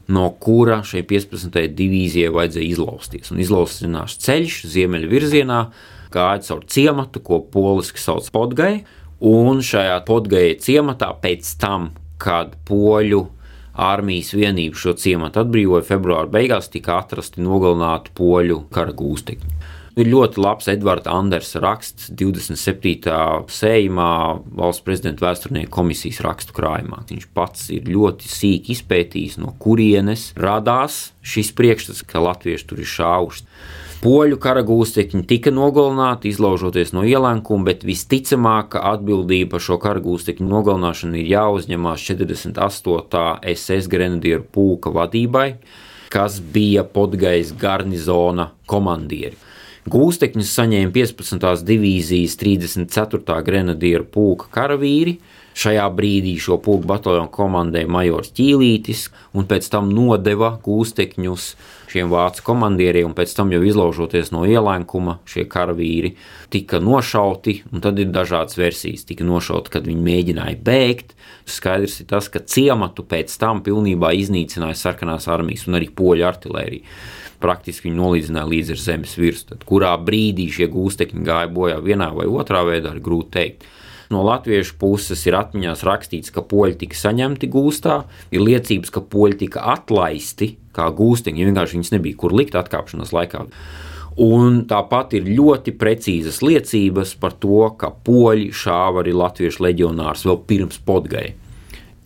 no 0.09 0.33
kura 0.41 0.81
šai 0.81 1.05
15. 1.05 1.53
divīzijai 1.77 2.33
vajadzēja 2.33 2.73
izlausties. 2.73 3.29
Un 3.29 3.37
izlausties 3.45 4.17
ceļš 4.25 4.65
ziemeļu 4.73 5.13
virzienā 5.13 5.61
gāja 6.13 6.43
caur 6.49 6.63
ciematu, 6.69 7.21
ko 7.23 7.41
poliski 7.53 8.01
sauc 8.01 8.29
Podgai, 8.33 8.83
un 9.25 9.63
šajā 9.65 9.99
Podgai 10.07 10.53
ciematā 10.61 11.11
pēc 11.21 11.55
tam, 11.61 11.91
kad 12.19 12.55
poļu 12.67 13.25
armijas 13.79 14.33
vienība 14.35 14.79
šo 14.79 14.95
ciematu 14.99 15.43
atbrīvoja 15.43 15.85
februāra 15.87 16.27
beigās, 16.31 16.71
tika 16.71 16.99
atrasti 16.99 17.43
nogalināti 17.43 18.11
poļu 18.17 18.65
kara 18.73 18.95
gūstekņi. 18.95 19.55
Ir 19.99 20.07
ļoti 20.07 20.39
labs 20.39 20.69
Edvards 20.71 21.09
Andersa 21.11 21.59
raksts 21.59 22.07
27. 22.15 23.11
sējumā 23.51 24.11
valsts 24.55 24.85
prezidenta 24.85 25.25
vēsturnieku 25.25 25.73
komisijas 25.75 26.21
rakstu 26.23 26.55
krājumā. 26.55 27.01
Viņš 27.09 27.25
pats 27.35 27.65
ir 27.75 27.89
ļoti 27.89 28.29
sīki 28.31 28.77
izpētījis, 28.77 29.39
no 29.41 29.51
kurienes 29.59 30.29
radās 30.39 31.09
šis 31.19 31.51
priekšstats, 31.57 32.05
ka 32.07 32.23
latvieši 32.23 32.69
tur 32.69 32.79
ir 32.79 32.91
šāvuši. 32.93 33.47
Poļu 33.99 34.37
karagūstekņi 34.39 35.25
tika 35.27 35.51
nogalināti, 35.51 36.29
izlaužoties 36.31 36.93
no 36.95 37.01
ielēkuma, 37.03 37.65
bet 37.67 37.81
visticamāk, 37.83 38.69
ka 38.71 38.83
atbildība 38.93 39.57
par 39.57 39.63
šo 39.65 39.75
karagūstekņu 39.83 40.47
nogalināšanu 40.47 41.19
ir 41.19 41.27
jāuzņemās 41.33 42.05
48. 42.07 43.25
SS 43.51 43.89
grenadieru 43.91 44.45
pulka 44.55 44.93
vadībai, 44.95 45.49
kas 46.15 46.39
bija 46.39 46.85
Podgais 46.87 47.51
garnizona 47.59 48.53
komandieri. 48.71 49.35
Gūstekņus 49.91 50.53
saņēma 50.61 50.95
15. 50.95 51.67
divīzijas 51.67 52.39
34. 52.39 53.35
grenadieru 53.43 54.07
pulka 54.07 54.47
karavīri. 54.55 55.17
Šajā 55.57 55.87
brīdī 55.91 56.35
šo 56.39 56.59
pulku 56.61 56.87
bataljonu 56.87 57.31
komandēja 57.33 57.89
Majors 57.89 58.29
Ķīlītis, 58.37 59.07
un 59.35 59.47
pēc 59.49 59.67
tam 59.73 59.89
nodeva 59.91 60.53
gūstekņus 60.63 61.47
šiem 61.89 62.11
vācu 62.11 62.43
komandieriem, 62.45 63.09
un 63.09 63.15
pēc 63.17 63.33
tam 63.35 63.49
jau 63.55 63.61
izlaužoties 63.65 64.29
no 64.35 64.43
ielēkuma, 64.45 65.17
šie 65.29 65.47
karavīri 65.49 66.13
tika 66.53 66.79
nošauti, 66.83 67.63
un 67.73 67.81
tad 67.83 67.99
ir 67.99 68.11
dažādas 68.13 68.59
versijas. 68.59 69.07
Tika 69.09 69.25
nošauti, 69.25 69.73
kad 69.73 69.89
viņi 69.89 70.05
mēģināja 70.05 70.59
bēgt. 70.65 71.15
Skaidrs 71.49 71.97
ir 72.03 72.11
tas, 72.11 72.29
ka 72.29 72.43
ciematu 72.45 73.03
pēc 73.09 73.33
tam 73.41 73.63
pilnībā 73.65 74.13
iznīcināja 74.21 74.77
sarkanās 74.77 75.25
armijas 75.33 75.65
un 75.67 75.79
arī 75.79 75.89
poļu 75.89 76.29
artilērija 76.29 76.99
praktiski 77.39 77.87
viņi 77.87 77.95
nolīdzināja 77.95 78.49
līdz 78.51 78.73
zemes 78.83 79.13
virsmu. 79.15 79.55
Kurā 79.63 79.93
brīdī 80.03 80.49
šie 80.51 80.65
gūstekņi 80.73 81.21
gāja 81.23 81.47
bojā 81.55 81.77
vienā 81.79 82.09
vai 82.11 82.25
otrā 82.27 82.65
veidā, 82.67 82.91
ir 82.91 82.99
grūti 82.99 83.39
pateikt. 83.39 83.67
No 84.09 84.23
latviešu 84.25 84.73
puses 84.81 85.21
ir 85.29 85.37
atmiņās 85.37 85.83
rakstīts, 85.85 86.31
ka 86.33 86.41
poļi 86.41 86.79
tika 86.81 86.97
saņemti 86.97 87.49
gūstā, 87.53 87.99
ir 88.33 88.41
liecības, 88.41 88.89
ka 88.95 89.03
poļi 89.05 89.43
tika 89.43 89.67
atlaisti 89.75 90.55
kā 90.73 90.87
gūsteņi, 90.97 91.45
vienkārši 91.45 91.77
viņas 91.77 91.93
nebija 91.93 92.17
kur 92.17 92.33
likt 92.33 92.57
atkāpšanās 92.57 93.13
laikā. 93.13 93.45
Un 94.19 94.63
tāpat 94.67 95.13
ir 95.15 95.29
ļoti 95.29 95.75
precīzas 95.79 96.41
liecības 96.43 97.13
par 97.21 97.37
to, 97.39 97.69
ka 97.79 97.91
poļi 97.93 98.49
šāva 98.51 99.03
arī 99.03 99.13
latviešu 99.15 99.63
leģionārus 99.63 100.25
vēl 100.27 100.41
pirms 100.49 100.81
podgai. 100.83 101.27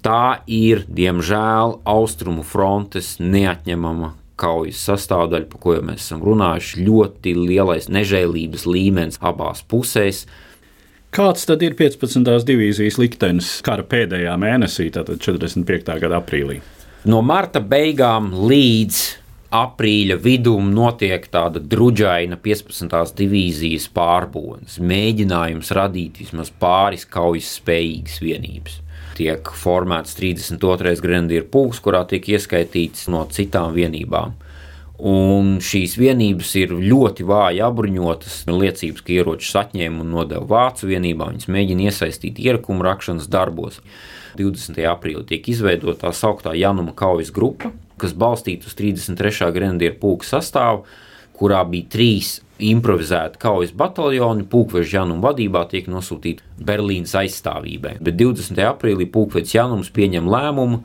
Tā 0.03 0.43
ir, 0.51 0.83
diemžēl, 0.91 1.77
austrumu 1.87 2.43
frontes 2.43 3.15
neatņemama 3.23 4.11
kaujas 4.43 4.81
sastāvdaļa, 4.89 5.47
par 5.47 5.61
ko 5.63 5.75
jau 5.77 5.83
mēs 5.87 6.03
esam 6.03 6.23
runājuši, 6.27 6.83
ļoti 6.83 7.35
lielais 7.37 7.87
nežēlības 7.87 8.65
līmenis 8.67 9.21
abās 9.23 9.63
pusēs. 9.71 10.25
Kāds 11.13 11.45
tad 11.45 11.61
ir 11.61 11.75
15. 11.77 12.25
divīzijas 12.47 12.95
liktenis 12.97 13.49
kara 13.65 13.83
pēdējā 13.85 14.33
mēnesī, 14.41 14.87
tātad 14.95 15.19
45. 15.21 15.99
gada 16.01 16.17
aprīlī? 16.17 16.57
No 17.05 17.19
marta 17.21 17.61
beigām 17.61 18.31
līdz 18.49 19.01
aprīļa 19.53 20.17
vidum 20.23 20.71
notiek 20.73 21.27
tāda 21.29 21.61
druģaina 21.61 22.39
15. 22.41 23.13
divīzijas 23.19 23.85
pārbūves, 23.93 24.79
mēģinājums 24.81 25.69
radīt 25.77 26.17
vismaz 26.23 26.49
pāris 26.49 27.05
kaujas 27.05 27.59
spējīgas 27.59 28.17
vienības 28.23 28.79
tiek 29.13 29.49
formēts 29.53 30.15
32. 30.17 30.95
grenadieru 31.03 31.45
pulks, 31.53 31.81
kurā 31.83 32.03
tiek 32.09 32.25
ieskaitīts 32.33 33.05
no 33.13 33.23
citām 33.29 33.73
vienībām. 33.75 34.33
Un 35.01 35.55
šīs 35.63 35.95
vienības 35.97 36.51
ir 36.61 36.75
ļoti 36.77 37.25
vāji 37.25 37.63
apbruņotas. 37.65 38.43
Liecības, 38.45 39.01
ka 39.01 39.15
ieročus 39.15 39.55
atņēma 39.63 40.03
un 40.03 40.11
nodeva 40.13 40.45
vācu 40.45 40.91
vienībām. 40.91 41.33
Viņas 41.33 41.49
mēģina 41.49 41.87
iesaistīt 41.89 42.37
ierakuma 42.43 42.85
rakšanas 42.91 43.25
darbos. 43.31 43.81
20. 44.37 44.77
aprīlī 44.89 45.25
tiek 45.29 45.49
izveidota 45.49 46.07
tā 46.07 46.13
sauktā 46.17 46.53
Januma 46.57 46.93
kaujas 46.97 47.33
grupa, 47.33 47.71
kas 48.01 48.13
balstīta 48.17 48.69
uz 48.69 48.77
33. 48.77 49.49
grenadieru 49.53 49.97
pulka 50.01 50.29
sastāvu, 50.29 50.85
kurā 51.37 51.61
bija 51.69 51.89
trīs 51.93 52.39
improvizēti 52.63 53.41
kaujas 53.41 53.73
bataljoni, 53.75 54.45
Pūkveža 54.49 54.99
Januma 54.99 55.31
vadībā 55.31 55.65
tiek 55.69 55.89
nosūtīti 55.89 56.45
Berlīnas 56.63 57.15
aizstāvībai. 57.23 57.97
Bet 58.01 58.17
20. 58.21 58.61
aprīlī 58.69 59.09
Pūkveža 59.09 59.59
Janums 59.59 59.89
pieņem 59.93 60.29
lēmumu 60.29 60.83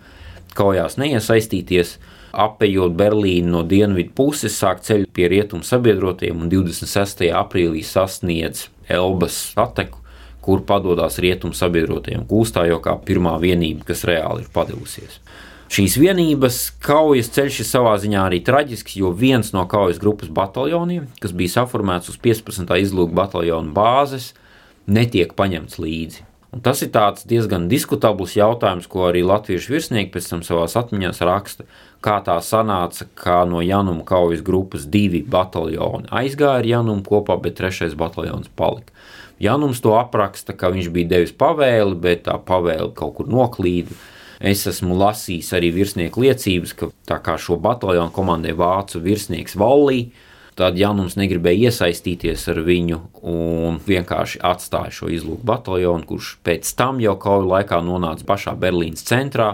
kaujās 0.57 0.99
neiesaistīties, 1.01 1.97
apējot 2.39 2.97
Berlīnu 2.99 3.53
no 3.53 3.63
dienvidu 3.67 4.13
puses, 4.17 4.57
sāk 4.59 4.83
ceļu 4.87 5.09
pie 5.15 5.29
rietumu 5.33 5.67
sabiedrotiem 5.67 6.45
un 6.45 6.51
26. 6.53 7.29
aprīlī 7.35 7.83
sasniedz 7.87 8.69
Elbas 8.89 9.37
sateku, 9.55 10.01
kur 10.45 10.63
padodas 10.65 11.19
rietumu 11.21 11.57
sabiedrotiem 11.57 12.25
Kūstā 12.29 12.65
jau 12.69 12.79
kā 12.85 12.95
pirmā 13.05 13.35
vienība, 13.43 13.89
kas 13.91 14.07
reāli 14.09 14.47
ir 14.47 14.53
padevusies. 14.55 15.21
Šīs 15.69 15.99
vienības 16.01 16.63
kaujas 16.81 17.29
ceļš 17.35 17.59
ir 17.61 17.69
savā 17.69 17.93
ziņā 18.01 18.23
arī 18.31 18.39
traģisks, 18.45 18.95
jo 18.97 19.11
viens 19.13 19.53
no 19.53 19.67
kaujas 19.69 20.01
grupas 20.01 20.31
bataljoniem, 20.33 21.11
kas 21.21 21.35
bija 21.37 21.59
saformēts 21.59 22.09
uz 22.09 22.17
15. 22.25 22.73
izlūku 22.87 23.13
bataljonu 23.17 23.75
bāzes, 23.77 24.31
netiek 24.89 25.37
paņemts 25.37 25.77
līdzi. 25.77 26.25
Un 26.53 26.63
tas 26.65 26.81
ir 26.81 26.91
diezgan 27.29 27.67
diskutabls 27.69 28.33
jautājums, 28.39 28.89
ko 28.89 29.05
arī 29.11 29.21
latviešu 29.27 29.75
virsnieki 29.75 30.13
pēc 30.15 30.31
tam 30.31 30.43
savā 30.47 30.65
atmiņā 30.81 31.13
raksta. 31.29 31.67
Kā 32.01 32.19
tā 32.25 32.39
sanāca, 32.41 33.05
ka 33.15 33.43
no 33.45 33.61
Januma 33.61 34.05
kaujas 34.07 34.41
grupas 34.43 34.87
divi 34.87 35.21
bataljoni 35.23 36.09
aizgāja 36.09 36.63
ar 36.63 36.67
Janumu 36.67 37.03
kopā, 37.03 37.37
bet 37.43 37.59
trešais 37.59 37.99
bataljons 37.99 38.49
palika. 38.57 38.95
Janums 39.39 39.83
to 39.83 39.93
apraksta, 39.99 40.55
ka 40.55 40.71
viņš 40.71 40.89
bija 40.95 41.13
devis 41.15 41.35
pavēli, 41.37 41.99
bet 42.01 42.25
tā 42.31 42.39
pavēle 42.39 42.95
kaut 42.95 43.19
kur 43.19 43.29
noklīda 43.29 43.95
Es 44.39 44.63
esmu 44.71 44.95
lasījis 44.99 45.51
arī 45.57 45.73
virsnieku 45.75 46.23
liecības, 46.23 46.75
ka 46.79 46.89
tā 47.09 47.19
kā 47.25 47.35
šo 47.43 47.57
bataljonu 47.63 48.15
komandē 48.15 48.55
vācu 48.59 49.01
virsnieks 49.03 49.57
Vallī, 49.59 50.13
tad 50.59 50.79
Janums 50.79 51.15
negribēja 51.19 51.71
iesaistīties 51.71 52.49
ar 52.51 52.61
viņu 52.67 52.99
un 53.31 53.79
vienkārši 53.87 54.43
atstāja 54.45 54.95
šo 54.95 55.11
izlūku 55.15 55.47
bataljonu, 55.47 56.07
kurš 56.09 56.33
pēc 56.47 56.71
tam 56.79 56.99
jau 57.03 57.15
kauju 57.21 57.47
laikā 57.53 57.79
nonāca 57.87 58.27
pašā 58.27 58.57
Berlīnas 58.59 59.07
centrā 59.07 59.53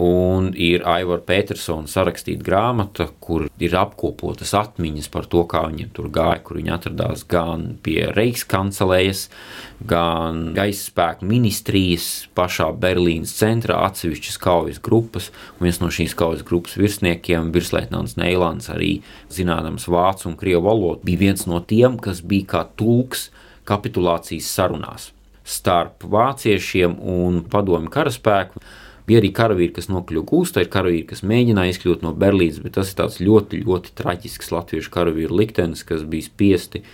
Un 0.00 0.52
ir 0.56 0.86
Aivara 0.88 1.20
Petersona 1.20 1.90
sarakstīta 1.90 2.40
grāmata, 2.46 3.10
kur 3.20 3.44
ir 3.60 3.74
apkopotas 3.76 4.54
atmiņas 4.56 5.10
par 5.12 5.28
to, 5.28 5.42
kā 5.48 5.66
viņiem 5.68 5.90
tur 5.92 6.08
gāja, 6.12 6.38
kur 6.40 6.56
viņi 6.56 6.72
atradās 6.72 7.26
gan 7.28 7.66
pie 7.84 8.06
Reichskancelējas, 8.16 9.26
gan 9.84 10.54
gaisa 10.56 10.86
spēku 10.88 11.28
ministrijas 11.28 12.08
pašā 12.36 12.70
Berlīnas 12.80 13.36
centrā, 13.36 13.82
atsevišķas 13.90 14.40
kaujas 14.40 14.80
grupas. 14.80 15.28
Un 15.58 15.68
viens 15.68 15.82
no 15.84 15.92
šīs 15.92 16.16
kaujas 16.16 16.44
grupas 16.48 16.78
virsniekiem, 16.80 17.52
virsleitnants 17.52 18.16
Neilants, 18.16 18.72
arī 18.72 18.94
zinādams 19.32 19.90
vācu 19.92 20.30
un 20.32 20.38
krievu 20.40 20.70
valodu, 20.70 21.04
bija 21.04 21.26
viens 21.28 21.44
no 21.50 21.60
tiem, 21.60 22.00
kas 22.00 22.24
bija 22.24 22.54
kā 22.56 22.68
tulks 22.80 23.28
kapitulācijas 23.68 24.48
sarunās 24.48 25.12
starp 25.44 26.04
vāciešiem 26.06 26.96
un 27.02 27.42
padomju 27.50 27.90
karaspēku. 27.92 28.62
Bija 29.06 29.18
arī 29.22 29.32
karavīri, 29.34 29.72
kas 29.76 29.88
nokļuva 29.90 30.28
gūstā, 30.30 30.62
ir 30.62 30.70
karavīri, 30.72 31.06
kas 31.10 31.24
mēģināja 31.26 31.74
izkļūt 31.74 32.04
no 32.06 32.12
Berlīnas, 32.14 32.60
bet 32.62 32.76
tas 32.78 32.92
ir 33.18 33.26
ļoti, 33.26 33.62
ļoti 33.66 33.94
traģisks 33.98 34.52
latviešu 34.54 34.92
karavīru 34.94 35.40
liktenis, 35.40 35.82
kas 35.88 36.04
bija 36.06 36.28
spiesti 36.28 36.84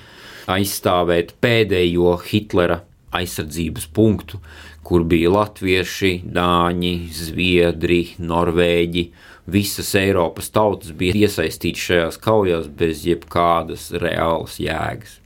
aizstāvēt 0.48 1.34
pēdējo 1.44 2.14
Hitlera 2.24 2.80
aizsardzības 3.14 3.88
punktu, 3.96 4.40
kur 4.84 5.04
bija 5.08 5.32
latvieši, 5.32 6.14
dāņi, 6.32 6.94
zviedri, 7.12 8.02
norvēģi. 8.20 9.08
Visas 9.48 9.94
Eiropas 9.96 10.50
tautas 10.52 10.92
bija 10.96 11.24
iesaistītas 11.24 11.86
šajās 11.88 12.20
kaujās 12.24 12.68
bez 12.68 13.06
jebkādas 13.08 13.88
reālas 13.96 14.58
jēgas. 14.60 15.18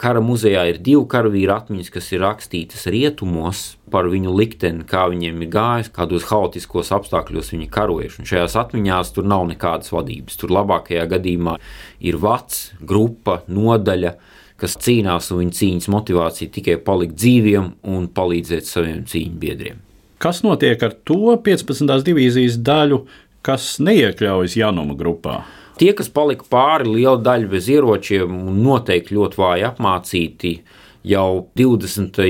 Kara 0.00 0.20
muzejā 0.24 0.66
ir 0.68 0.80
divi 0.84 1.02
karavīru 1.08 1.54
atmiņas, 1.54 1.92
kas 1.94 2.10
ir 2.12 2.24
rakstītas 2.24 2.86
rietumos 2.92 3.62
par 3.92 4.08
viņu 4.10 4.32
likteni, 4.36 4.86
kā 4.88 5.04
viņiem 5.10 5.44
ir 5.44 5.50
gājis, 5.52 5.92
kādos 5.94 6.26
haotiskos 6.30 6.92
apstākļos 6.96 7.52
viņi 7.54 7.68
karojuši. 7.72 8.20
Un 8.22 8.30
šajās 8.30 8.56
atmiņās 8.62 9.14
tur 9.16 9.28
nav 9.28 9.46
nekādas 9.50 9.92
vadības. 9.94 10.38
Tur 10.40 10.54
labākajā 10.56 11.06
gadījumā 11.10 11.56
ir 12.06 12.18
vats, 12.22 12.70
grupa, 12.80 13.40
nodaļa, 13.50 14.14
kas 14.60 14.76
cīnās, 14.80 15.30
un 15.32 15.44
viņa 15.44 15.56
cīņas 15.60 15.90
motivācija 15.92 16.52
tikai 16.56 16.76
palikt 16.84 17.16
dzīviem 17.20 17.70
un 17.90 18.10
palīdzēt 18.14 18.68
saviem 18.68 19.06
cīņu 19.08 19.40
biedriem. 19.40 19.80
Kas 20.20 20.42
notiek 20.44 20.82
ar 20.84 20.92
to 21.08 21.32
15. 21.40 21.94
divīzijas 22.04 22.58
daļu, 22.60 23.04
kas 23.46 23.78
neiekļaujas 23.80 24.58
Januma 24.60 24.96
grupā? 24.98 25.38
Tie, 25.80 25.94
kas 25.96 26.10
palika 26.12 26.44
pāri, 26.52 26.90
liela 26.98 27.16
daļa 27.24 27.48
bez 27.48 27.70
ieročiem 27.72 28.34
un 28.36 28.58
noteikti 28.60 29.16
ļoti 29.16 29.40
vāji 29.40 29.64
apmācīti, 29.70 30.50
jau 31.06 31.48
20. 31.56 32.20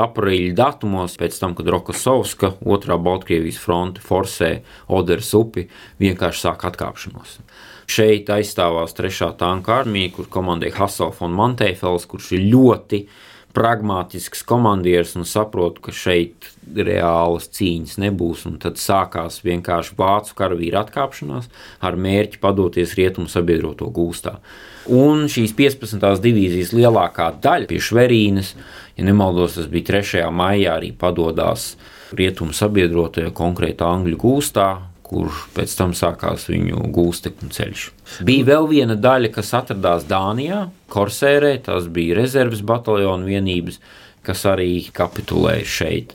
aprīļa 0.00 0.54
datumos, 0.56 1.16
pēc 1.20 1.36
tam, 1.40 1.54
kad 1.58 1.68
Rokosovska, 1.74 2.54
otrā 2.64 2.96
Baltkrievijas 3.00 3.60
fronte, 3.60 4.02
forsē 4.04 4.56
Oderas 4.88 5.32
upi, 5.36 5.68
vienkārši 6.00 6.46
sāk 6.46 6.64
atkāpšanos. 6.70 7.38
Šeit 7.90 8.30
aizstāvās 8.32 8.96
trešā 8.96 9.34
tanka 9.36 9.80
armija, 9.82 10.14
kur 10.16 10.30
komandēja 10.32 10.78
Hasels 10.80 11.20
un 11.24 11.36
Mantēfels, 11.36 12.08
kurš 12.08 12.32
ir 12.38 12.46
ļoti 12.54 13.04
pragmatisks 13.54 14.42
komandieris 14.48 15.14
un 15.18 15.28
saprot, 15.28 15.78
ka 15.84 15.92
šeit 15.94 16.48
reālas 16.74 17.46
cīņas 17.54 18.00
nebūs. 18.02 18.48
Tad 18.62 18.80
sākās 18.82 19.42
vienkārši 19.44 19.94
vācu 20.00 20.38
karavīru 20.40 20.80
atkāpšanās 20.80 21.50
ar 21.84 21.98
mērķi 22.00 22.40
padoties 22.42 22.96
rietumu 22.98 23.30
sabiedroto 23.30 23.92
gūstā. 23.94 24.38
Un 24.92 25.24
šīs 25.32 25.54
15. 25.56 26.02
divīzijas 26.20 26.74
lielākā 26.76 27.30
daļa 27.42 27.68
pie 27.70 27.80
Šverīnas, 27.80 28.54
ja 28.98 29.06
nemaldos, 29.06 29.56
tas 29.56 29.68
bija 29.72 29.94
3. 29.94 30.24
maijā, 30.34 30.74
arī 30.76 30.90
padodas 30.92 31.72
rietumu 32.14 32.52
sabiedrotajā 32.54 33.32
konkrētā 33.34 33.88
angļu 33.88 34.18
gūstā, 34.20 34.68
kur 35.04 35.32
pēc 35.56 35.72
tam 35.78 35.92
sākās 35.96 36.48
viņu 36.50 36.88
gūstekņu 36.94 37.50
ceļš. 37.54 37.84
Bija 38.28 38.48
vēl 38.52 38.68
viena 38.70 38.96
daļa, 38.96 39.30
kas 39.34 39.52
atradās 39.56 40.06
Dānijā, 40.08 40.66
Korsērē, 40.92 41.54
tas 41.64 41.88
bija 41.92 42.18
rezerves 42.20 42.64
bataljona 42.64 43.28
vienības, 43.28 43.80
kas 44.24 44.44
arī 44.48 44.86
kapitulēja 44.96 45.68
šeit, 45.68 46.14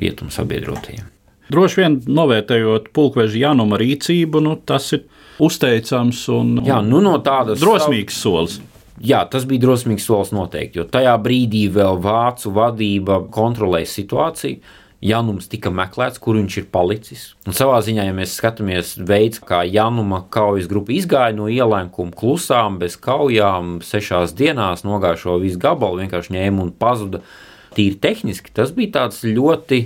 rietumu 0.00 0.32
sabiedrotajiem. 0.32 1.08
Droši 1.50 1.80
vien 1.80 1.96
novērtējot 2.06 2.90
pulkveža 2.94 3.46
Januma 3.46 3.78
rīcību, 3.80 4.42
nu, 4.44 4.56
tas 4.66 4.92
ir 4.94 5.06
uzteicams 5.42 6.22
un 6.30 6.60
Jā, 6.66 6.78
nu 6.86 7.00
no 7.02 7.16
tādas 7.24 7.62
drosmīgs 7.62 8.20
solis. 8.22 8.60
Jā, 9.00 9.22
tas 9.32 9.46
bija 9.48 9.64
drosmīgs 9.64 10.04
solis 10.04 10.30
noteikti, 10.36 10.78
jo 10.78 10.84
tajā 10.84 11.14
brīdī 11.24 11.64
vēl 11.72 11.98
vācu 12.04 12.52
vadība 12.52 13.22
kontrolēja 13.32 13.88
situāciju. 13.88 14.60
Janums 15.00 15.46
tika 15.48 15.70
meklēts, 15.72 16.20
kur 16.20 16.36
viņš 16.36 16.56
ir 16.60 16.66
palicis. 16.68 17.22
Un 17.48 17.56
savā 17.56 17.78
ziņā, 17.80 18.04
ja 18.04 18.12
mēs 18.12 18.34
skatāmies 18.36 18.98
veids, 19.08 19.40
kā 19.40 19.62
Januma 19.64 20.26
kaujas 20.28 20.68
grupa 20.68 20.92
izgāja 20.92 21.32
no 21.38 21.46
ielām, 21.48 21.88
klusām, 22.12 22.76
bez 22.82 22.98
kaujām, 23.00 23.78
sešās 23.80 24.36
dienās 24.36 24.84
nogāja 24.84 25.16
šo 25.22 25.38
visu 25.40 25.56
gabalu, 25.62 26.02
vienkārši 26.02 26.36
ņēma 26.36 26.66
un 26.66 26.74
pazuda. 26.76 27.22
Tīri 27.72 27.96
tehniski 28.02 28.52
tas 28.52 28.74
bija 28.76 28.98
tāds 28.98 29.22
ļoti, 29.24 29.80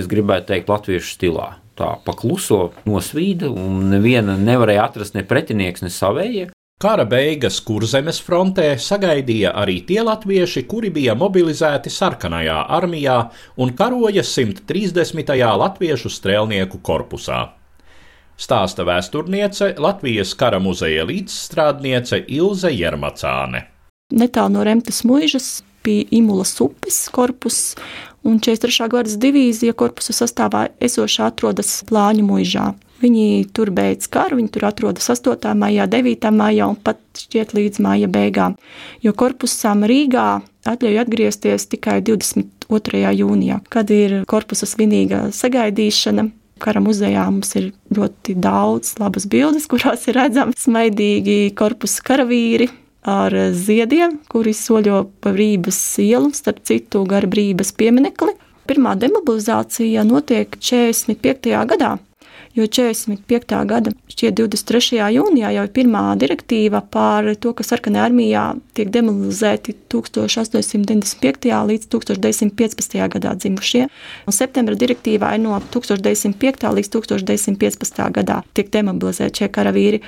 es 0.00 0.10
gribētu 0.10 0.52
teikt, 0.52 0.70
latviešu 0.70 1.14
stilā. 1.14 1.48
Tā 1.78 1.94
pakluso 2.02 2.72
nosvīda, 2.88 3.50
un 3.50 3.84
neviena 3.92 4.34
nevarēja 4.38 4.86
atrast 4.88 5.14
ne 5.14 5.22
pretinieks, 5.26 5.84
ne 5.84 5.92
savējie. 5.94 6.48
Kara 6.78 7.02
beigas 7.10 7.56
kurzemes 7.66 8.20
frontē 8.22 8.68
sagaidīja 8.78 9.50
arī 9.58 9.80
tie 9.86 9.98
latvieši, 10.06 10.62
kuri 10.70 10.92
bija 10.94 11.16
mobilizēti 11.18 11.90
sarkanajā 11.90 12.58
armijā 12.78 13.16
un 13.58 13.72
karoja 13.78 14.22
130. 14.22 15.32
latviešu 15.62 16.10
strēlnieku 16.14 16.78
korpusā. 16.86 17.40
Stāsta 18.38 18.86
vēsturniece 18.86 19.72
Latvijas 19.82 20.36
kara 20.38 20.60
muzeja 20.62 21.02
līdzstrādniece 21.08 22.20
Ilze 22.30 22.70
Jermacāne. 22.70 23.64
Netālu 24.14 24.54
no 24.54 24.62
Remtes 24.62 25.02
muižas 25.02 25.48
bija 25.82 26.06
Imulas 26.14 26.54
upes 26.62 27.00
korpus, 27.10 27.74
un 28.26 28.40
43. 28.40 28.88
gadas 28.92 29.16
divīzija 29.20 29.76
korpusa 29.78 30.16
sastāvā 30.16 30.68
esošā 30.82 31.30
atrodas 31.32 31.80
Plāņu 31.88 32.26
muižā. 32.26 32.72
Viņi 32.98 33.46
tur 33.54 33.70
beidz 33.70 34.08
karu, 34.10 34.40
viņi 34.40 34.50
tur 34.56 34.66
atrodas 34.66 35.06
8. 35.12 35.52
maijā, 35.54 35.86
9. 35.86 36.30
maijā 36.34 36.66
un 36.66 36.78
pat 36.82 36.98
šķiet 37.18 37.54
līdz 37.54 37.82
māja 37.84 38.08
beigām. 38.10 38.56
Jo 39.04 39.14
korpusam 39.14 39.84
Rīgā 39.86 40.40
atļauj 40.66 40.98
atgriezties 41.04 41.68
tikai 41.70 42.00
22. 42.02 43.04
jūnijā, 43.20 43.60
kad 43.70 43.90
ir 43.94 44.22
korpusa 44.30 44.66
svinīga 44.66 45.28
sagaidīšana. 45.34 46.26
Kara 46.58 46.82
muzejā 46.82 47.22
mums 47.30 47.54
ir 47.54 47.68
ļoti 47.94 48.34
daudz 48.42 48.96
labas 48.98 49.28
bildes, 49.30 49.68
kurās 49.70 50.08
ir 50.10 50.18
redzami 50.18 50.58
smaidīgi 50.58 51.52
korpusa 51.54 52.02
karavīri, 52.02 52.66
ar 53.06 53.34
ziediem, 53.54 54.18
kuri 54.30 54.54
soļo 54.56 55.04
pa 55.22 55.32
brīvības 55.34 55.78
ielu, 56.04 56.32
starp 56.34 56.64
citu, 56.66 57.04
gar 57.08 57.28
brīvības 57.30 57.72
pieminekli. 57.78 58.34
Pirmā 58.68 58.96
demobilizācija 59.00 60.04
notiek 60.04 60.58
45. 60.60 61.54
gadā 61.70 61.96
jo 62.58 62.66
45. 62.66 63.66
gada 63.66 63.92
šķiet 64.10 64.36
23. 64.38 64.98
jūnijā 65.14 65.52
jau 65.54 65.64
ir 65.66 65.72
pirmā 65.74 66.02
direktīva 66.20 66.80
par 66.90 67.28
to, 67.40 67.52
ka 67.54 67.66
sarkanā 67.66 68.02
armijā 68.08 68.44
tiek 68.76 68.90
demobilizēti 68.94 69.76
1895. 69.92 71.52
līdz 71.70 71.88
1915. 71.94 72.98
gadā 73.14 73.34
dzimušie. 73.38 73.86
Un 74.26 74.36
septembra 74.36 74.78
direktīvā 74.78 75.34
ir 75.36 75.44
no 75.44 75.58
1905. 75.74 76.68
līdz 76.80 76.92
1915. 76.98 78.04
gadā 78.18 78.42
tiek 78.58 78.72
demobilizēti 78.74 79.44
šie 79.44 79.52
karavīri. 79.54 80.02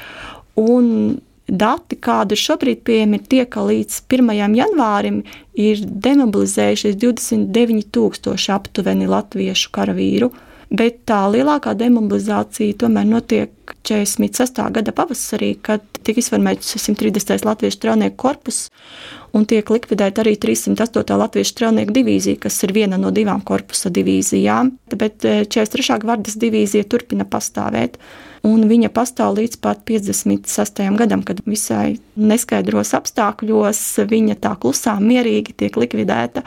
Un 0.61 1.20
dati, 1.51 1.99
kādi 1.99 2.37
ir 2.37 2.43
šobrīd 2.43 2.85
pieejami, 2.87 3.21
ir 3.21 3.31
tie, 3.33 3.45
ka 3.47 3.65
līdz 3.67 4.03
1. 4.11 4.31
janvārim 4.59 5.23
ir 5.55 5.83
demobilizējušies 6.07 6.99
29,000 7.03 8.55
aptuveni 8.57 9.11
latviešu 9.11 9.75
karavīru 9.75 10.31
bet 10.71 11.03
tā 11.11 11.25
lielākā 11.31 11.75
demobilizācija 11.79 12.79
tomēr 12.79 13.09
notiek 13.09 13.75
46. 13.87 14.61
gada 14.75 14.95
pavasarī, 14.95 15.55
kad 15.63 15.83
tika 16.07 16.23
izformēts 16.23 16.77
130. 16.79 17.45
latviešu 17.47 17.79
strādnieku 17.79 18.19
korpus 18.21 18.63
un 19.37 19.47
tiek 19.51 19.67
likvidēta 19.71 20.23
arī 20.23 20.37
308. 20.41 21.19
latviešu 21.25 21.55
strādnieku 21.55 21.95
divīzija, 21.99 22.41
kas 22.47 22.63
ir 22.67 22.75
viena 22.77 22.99
no 23.03 23.11
divām 23.15 23.43
korpusa 23.47 23.91
divīzijām, 23.95 24.75
bet 24.95 25.27
43. 25.27 25.87
Eh, 25.91 26.03
gvardas 26.05 26.39
divīzija 26.39 26.87
turpina 26.87 27.27
pastāvēt 27.27 27.99
un 28.46 28.64
viņa 28.70 28.90
pastāv 28.94 29.37
līdz 29.38 29.59
pat 29.62 29.83
56. 29.88 30.83
gadam, 30.98 31.22
kad 31.26 31.42
visai 31.46 31.98
neskaidros 32.16 32.94
apstākļos 32.96 33.81
viņa 34.11 34.37
tā 34.40 34.55
klusām, 34.61 35.05
mierīgi 35.09 35.57
tiek 35.62 35.76
likvidēta. 35.81 36.44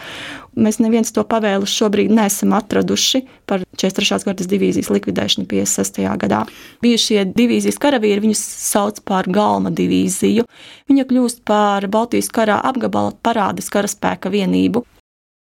Mēs 0.53 0.77
neviens 0.83 1.09
to 1.13 1.23
pavēlu 1.25 1.65
šobrīd 1.69 2.13
neesam 2.13 2.53
atraduši 2.53 3.23
par 3.49 3.63
43. 3.77 4.21
gadas 4.29 4.49
divīzijas 4.49 4.91
likvidēšanu 4.93 5.47
56. 5.49 6.01
gadā. 6.21 6.43
Bijušie 6.85 7.25
divīzijas 7.33 7.81
karavīri 7.81 8.27
viņus 8.27 8.43
sauc 8.67 9.01
par 9.07 9.29
galma 9.29 9.73
divīziju. 9.73 10.45
Viņa 10.91 11.07
kļūst 11.09 11.45
par 11.49 11.89
Baltijas 11.89 12.29
karā 12.33 12.59
apgabala 12.69 13.15
parādes 13.25 13.71
karaspēka 13.73 14.33
vienību. 14.33 14.85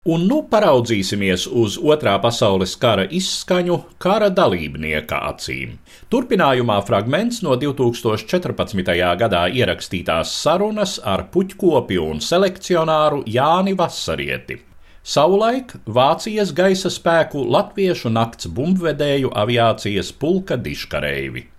Un 0.07 0.21
nu 0.29 0.37
paraudzīsimies 0.47 1.41
uz 1.59 1.73
Otrā 1.75 2.13
pasaules 2.23 2.77
kara 2.79 3.03
izskaņu 3.17 3.75
kara 3.99 4.29
dalībnieka 4.31 5.17
acīm. 5.27 5.73
Turpinājumā 6.07 6.77
fragments 6.87 7.41
no 7.43 7.57
2014. 7.59 8.95
gadā 9.19 9.43
ierakstītās 9.51 10.31
sarunas 10.39 10.95
ar 11.03 11.25
puķkopi 11.33 11.99
un 11.99 12.23
selekcionāru 12.23 13.25
Jāni 13.27 13.75
Vasarieti. 13.75 14.61
Savulaik 15.03 15.75
Vācijas 15.83 16.55
gaisa 16.55 16.87
spēku 16.87 17.43
latviešu 17.51 18.07
nakts 18.15 18.47
bumbvedēju 18.47 19.35
aviācijas 19.35 20.15
pulka 20.15 20.55
diškareivi. 20.55 21.49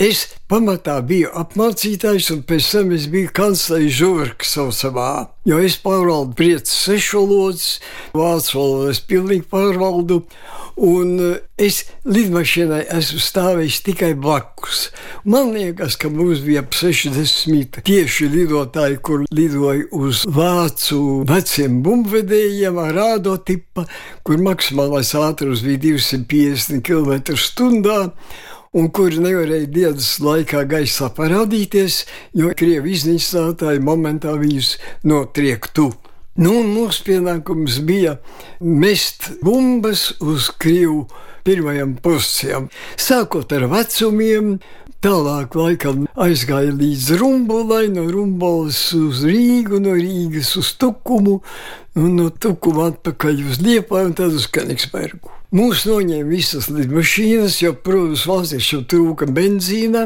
Es 0.00 0.22
pamatā 0.48 0.94
biju 1.04 1.28
apmācītājs, 1.36 2.30
un 2.32 2.38
pēc 2.48 2.70
tam 2.72 2.94
es 2.96 3.02
biju 3.12 3.28
kanclers 3.36 3.98
žurks 3.98 4.54
saucamā. 4.56 5.10
Jo 5.44 5.58
es 5.60 5.76
pārvaldu 5.82 6.32
priecas 6.38 6.72
sešu 6.86 7.20
valodas, 7.20 7.66
vācu 8.16 8.56
valodu 8.56 8.94
es 8.94 9.02
pilnīgi 9.04 9.44
pārvaldu, 9.52 10.22
un 10.80 11.12
eh, 11.20 11.36
es 11.60 11.82
lidmašīnai 12.08 12.80
esmu 12.96 13.20
stāvējis 13.20 13.82
tikai 13.90 14.10
blakus. 14.16 14.86
Man 15.28 15.52
liekas, 15.52 16.00
ka 16.00 16.08
mums 16.08 16.40
bija 16.48 16.64
ap 16.64 16.72
60 16.80 17.82
tieši 17.84 18.32
lidotāji, 18.32 19.02
kur 19.04 19.28
lidoja 19.28 19.84
uz 19.92 20.24
vācu 20.24 21.26
veciem 21.28 21.82
bumbvedējiem 21.84 22.80
ar 22.80 22.96
rādo 22.96 23.36
tipa, 23.36 23.84
kur 24.24 24.40
maksimālais 24.48 25.12
ātrums 25.12 25.60
bija 25.66 25.84
250 25.90 26.80
km/h 26.88 28.16
un 28.76 28.90
kuri 28.94 29.18
nevarēja 29.18 29.66
dienas 29.74 30.12
laikā 30.22 30.62
gaisā 30.70 31.10
parādīties, 31.16 32.04
jo 32.38 32.52
krievi 32.56 32.94
iznīcinātāji 32.94 33.82
momentā 33.82 34.36
viņus 34.38 34.76
notriektu. 35.10 35.90
Nu, 36.40 36.60
mūsu 36.64 37.02
pienākums 37.08 37.80
bija 37.84 38.14
mest 38.62 39.32
bumbas 39.42 40.12
uz 40.22 40.46
Krievu 40.62 41.02
pirmajām 41.44 41.96
pozīcijām. 42.04 42.68
Sākot 42.94 43.50
ar 43.56 43.66
vecumiem, 43.72 44.54
tālāk 45.02 45.56
laikam 45.58 46.06
aizgāja 46.14 46.70
līdz 46.76 47.10
Rumbulai, 47.20 47.88
no 47.90 48.06
Rumbulas 48.06 48.84
uz 48.96 49.24
Rīgu, 49.26 49.82
no 49.82 49.96
Rīgas 49.98 50.54
uz 50.60 50.70
Tukumu, 50.78 51.40
un 51.98 52.14
no 52.18 52.30
Tukuma 52.30 52.90
atpakaļ 52.92 53.44
uz 53.50 53.60
Liepāju 53.64 54.10
un 54.12 54.16
tad 54.18 54.34
uz 54.36 54.46
Kenigsbergu. 54.52 55.32
Mūs 55.50 55.80
noņēma 55.82 56.30
visas 56.30 56.68
lidmašīnas, 56.70 57.56
jo, 57.64 57.72
protams, 57.74 58.22
valstiešiem 58.30 58.84
trūka 58.86 59.26
benzīna, 59.34 60.04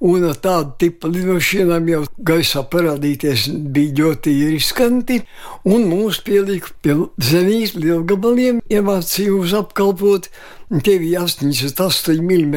un 0.00 0.24
ar 0.30 0.38
tādu 0.40 0.72
tipu 0.80 1.10
lidmašīnām 1.12 1.90
jau 1.92 2.00
gaisā 2.30 2.62
parādīties 2.72 3.50
bija 3.74 3.98
ļoti 3.98 4.32
riskanti, 4.54 5.18
un 5.68 5.84
mūs 5.90 6.22
pielika 6.24 6.72
pie 6.80 6.96
zemīs 7.20 7.76
lielgabaliem, 7.76 8.62
iemācīja 8.72 9.36
uz 9.36 9.52
apkalpot, 9.60 10.30
un 10.72 10.80
tie 10.80 10.96
bija 11.04 11.26
88 11.28 12.24
mm 12.24 12.56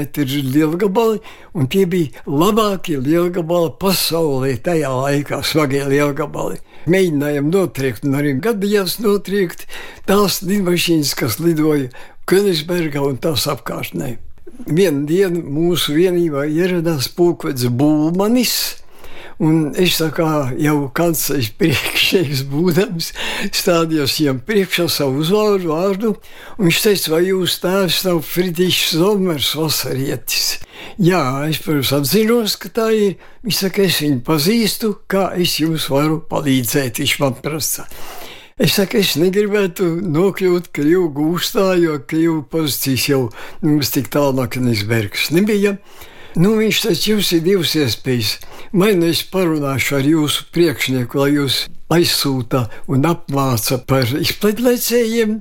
lielgabali, 0.55 1.19
un 1.51 1.67
tie 1.67 1.83
bija 1.83 2.23
labākie 2.31 2.95
lielgabali 2.95 3.75
pasaulē 3.83 4.55
tajā 4.63 4.95
laikā, 5.01 5.43
smagie 5.43 5.83
lielgabali. 5.91 6.63
Mēģinājām 6.89 7.51
notriekt, 7.53 8.05
un 8.07 8.17
arī 8.17 8.33
gadījās 8.41 8.97
notriekt 9.03 9.67
tās 10.09 10.41
lidmašīnas, 10.41 11.13
kas 11.19 11.37
lidoja 11.43 11.91
Königsbergā 12.29 13.03
un 13.05 13.19
tās 13.21 13.45
apkārtnē. 13.51 14.15
Vienu 14.65 15.05
dienu 15.09 15.41
mūsu 15.45 15.95
vienībā 15.97 16.45
ieradās 16.49 17.09
pulkvedis 17.13 17.69
Bulmanis. 17.69 18.80
Un 19.41 19.71
es 19.73 19.95
kā 20.13 20.51
jau 20.61 20.75
kanclers 20.93 21.47
priekšnieks 21.57 22.43
būdams, 22.51 23.07
stādījos 23.57 24.19
viņam 24.19 24.41
priekšā 24.45 24.85
savu 24.93 25.23
uzvārdu 25.23 25.71
vārdu, 25.71 26.11
un 26.59 26.67
viņš 26.67 26.81
teica, 26.83 27.13
vai 27.15 27.21
jūs 27.25 27.55
tēvs 27.63 28.03
nav 28.05 28.19
Friedrichs 28.27 28.91
Zomers 28.93 29.49
vasarietis? 29.57 30.59
Jā, 31.01 31.23
es, 31.49 31.57
protams, 31.65 31.93
atzinos, 31.97 32.57
ka 32.61 32.69
tā 32.69 32.91
ir. 32.93 33.15
Viņš 33.41 33.63
saka, 33.63 33.87
es 33.87 33.97
viņu 34.03 34.21
pazīstu, 34.27 34.91
kā 35.09 35.31
es 35.33 35.55
jums 35.57 35.87
varu 35.89 36.19
palīdzēt, 36.29 37.01
viņš 37.01 37.15
man 37.23 37.39
prasa. 37.41 37.87
Es 38.61 38.75
saku, 38.77 38.99
es 39.01 39.15
negribētu 39.17 39.87
nokļūt 40.05 40.69
Krievijas 40.75 41.13
gūstā, 41.17 41.65
jo 41.81 41.97
Krievijas 42.05 42.45
pozīcijas 42.53 43.09
jau 43.09 43.21
mums 43.65 43.89
tik 43.95 44.13
tālu 44.13 44.37
no 44.37 44.45
Knisbergas 44.45 45.31
nebija. 45.33 45.79
Nu, 46.39 46.53
viņš 46.55 46.77
teica, 46.85 47.07
jums 47.09 47.29
ir 47.35 47.41
divas 47.43 47.73
iespējas. 47.75 48.37
Vai 48.71 48.93
nu 48.95 49.09
es 49.11 49.19
parunāšu 49.27 49.97
ar 49.97 50.05
jūsu 50.07 50.45
priekšnieku, 50.55 51.19
lai 51.19 51.33
jūs 51.33 51.65
aizsūta 51.91 52.61
un 52.87 53.03
apmāca 53.09 53.81
par 53.83 54.07
izpletlecējiem, 54.15 55.33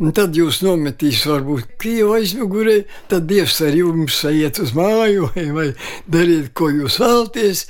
un 0.00 0.14
tad 0.16 0.38
jūs 0.38 0.62
nometīs 0.64 1.26
varbūt 1.28 1.74
Krievu 1.82 2.14
aizmugurē, 2.16 2.78
tad 3.12 3.28
Dievs 3.28 3.58
ar 3.66 3.76
jums 3.76 4.22
iet 4.32 4.62
uz 4.64 4.72
māju 4.72 5.28
vai, 5.58 5.68
dariet, 6.08 6.54
ko 6.56 6.70
jūs 6.72 6.96
vēlaties. 7.02 7.66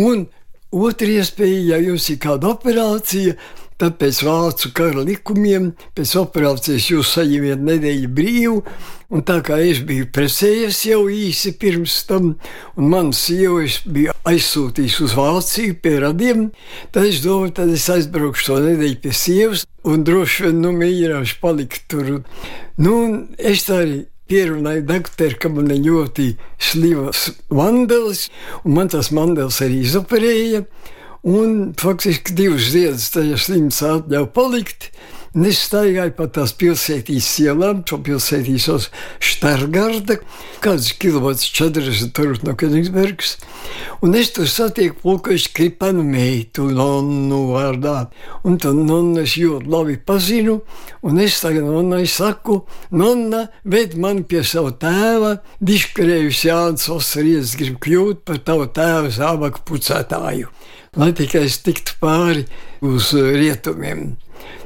Un 0.00 0.24
otra 0.72 1.10
iespēja, 1.18 1.74
ja 1.74 1.82
jums 1.90 2.08
ir 2.08 2.22
kāda 2.24 2.54
operācija, 2.56 3.36
Tad 3.80 3.96
pēc 3.98 4.20
vācu 4.22 4.70
kara 4.76 5.02
likumiem, 5.02 5.72
pēc 5.98 6.12
operācijas 6.20 6.92
jūs 6.92 7.10
saņemiet 7.16 7.62
nedēļu 7.66 8.10
brīvu, 8.14 8.60
un 9.10 9.24
tā 9.26 9.40
kā 9.46 9.58
es 9.66 9.80
biju 9.86 10.06
precējies 10.14 10.84
jau 10.86 11.00
īsi 11.10 11.56
pirms 11.58 11.96
tam, 12.06 12.36
un 12.78 12.92
mans 12.92 13.24
sievas 13.26 13.80
bija 13.82 14.14
aizsūtījis 14.30 15.00
uz 15.04 15.16
Vāciju 15.18 15.74
pie 15.82 15.96
radiem, 16.06 16.46
tad 16.94 17.10
es 17.10 17.20
domāju, 17.26 17.56
tad 17.58 17.74
es 17.74 17.88
aizbraukšu 17.90 18.46
to 18.52 18.62
nedēļu 18.68 19.00
pie 19.02 19.14
sievas, 19.18 19.66
un 19.82 20.06
droši 20.06 20.46
vien, 20.46 20.62
nu, 20.62 20.72
mēģināšu 20.78 21.38
palikt 21.42 21.86
tur. 21.90 22.20
Nu, 22.78 22.96
es 23.38 23.66
tā 23.66 23.82
arī 23.82 24.00
pierunāju 24.30 24.86
doktoru, 24.88 25.36
ka 25.40 25.50
man 25.52 25.68
ļoti 25.74 26.30
slivas 26.62 27.26
mandels, 27.52 28.28
un 28.62 28.78
man 28.78 28.90
tas 28.92 29.10
mandels 29.14 29.60
arī 29.64 29.82
izoperēja. 29.84 30.64
Un 31.24 31.72
faktiski 31.80 32.34
divas 32.36 32.66
dienas 32.74 33.06
tajā 33.14 33.38
slimnīcā 33.40 33.94
atļauj 33.98 34.26
palikt. 34.36 34.90
Un 35.34 35.46
es 35.48 35.62
staigāju 35.64 36.12
pa 36.14 36.26
tās 36.30 36.52
pilsētīs 36.54 37.26
ielām, 37.42 37.80
šo 37.88 37.96
pilsētīs 38.06 38.66
uz 38.70 38.84
Štargarda, 39.24 40.18
kāds 40.62 40.92
kilometrs 41.00 41.48
40 41.56 42.12
tur 42.14 42.36
no 42.44 42.52
Kenigsbergas. 42.60 43.32
Un 44.04 44.14
es 44.20 44.30
tur 44.36 44.46
satieku 44.52 45.00
pulkošu 45.00 45.50
kripanu 45.56 46.04
meitu, 46.06 46.68
nonnu 46.68 47.40
vārdā. 47.54 47.96
Un 48.44 48.60
to 48.60 48.74
nonnu 48.76 49.24
es 49.24 49.34
ļoti 49.40 49.72
labi 49.72 49.96
pazinu, 49.96 50.60
un 51.02 51.24
es 51.24 51.40
tagad 51.42 51.64
nonnai 51.66 52.04
saku, 52.04 52.60
nonna, 52.92 53.46
ved 53.64 53.96
man 53.96 54.22
pie 54.28 54.44
savu 54.44 54.76
tēva, 54.76 55.38
diškarējus 55.64 56.44
Jānis 56.50 56.86
Osaries 56.92 57.56
grib 57.58 57.80
kļūt 57.82 58.22
par 58.28 58.44
tavu 58.44 58.68
tēvu 58.76 59.16
zābaku 59.18 59.64
pucētāju 59.72 60.52
lai 60.96 61.12
tikai 61.16 61.46
es 61.48 61.58
tiktu 61.64 61.96
pāri 62.02 62.44
uz 62.84 63.12
uh, 63.16 63.32
rietumiem. 63.34 64.14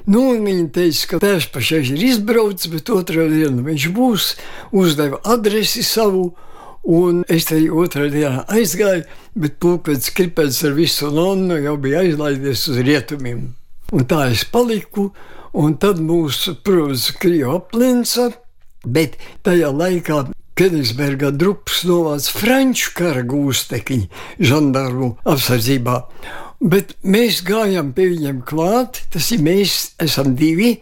Nu, 0.08 0.22
viņa 0.40 0.68
teica, 0.72 1.06
ka 1.10 1.20
tēvs 1.22 1.48
pašais 1.52 1.90
ir 1.92 2.04
izbraucis, 2.06 2.70
bet 2.72 2.88
otrā 2.92 3.26
dienā 3.28 3.64
viņš 3.66 3.88
būs, 3.96 4.28
uzdeva 4.72 5.20
adresi 5.28 5.84
savu. 5.84 6.30
Un 6.88 7.20
es 7.28 7.44
te 7.50 7.58
otrā 7.68 8.06
dienā 8.08 8.46
aizgāju, 8.48 9.04
bet 9.36 9.58
pulkvedis 9.60 10.14
kripēts 10.16 10.62
ar 10.64 10.72
visu 10.78 11.10
nonu 11.12 11.58
jau 11.60 11.74
bija 11.76 12.00
aizlaidies 12.00 12.64
uz 12.72 12.80
rietumiem. 12.80 13.42
Un 13.92 14.06
tā 14.08 14.22
es 14.32 14.46
paliku, 14.48 15.10
un 15.52 15.76
tad 15.80 16.00
mūsu, 16.00 16.56
protams, 16.64 17.10
Krievu 17.20 17.58
aplinca, 17.58 18.30
bet 18.86 19.18
tajā 19.44 19.68
laikā 19.74 20.22
Kenigsbergā 20.58 21.28
drupas 21.38 21.84
novāca 21.86 22.32
franču 22.34 22.90
kara 22.98 23.20
gūstekņi 23.22 24.08
žandarmu 24.42 25.12
apsardzībā. 25.22 25.94
Bet 26.58 26.96
mēs 27.06 27.44
gājām 27.46 27.92
pie 27.94 28.08
viņiem 28.16 28.40
klāt, 28.42 28.98
tas 29.14 29.28
ir 29.30 29.44
mēs, 29.46 29.92
esam 30.02 30.32
divi. 30.40 30.72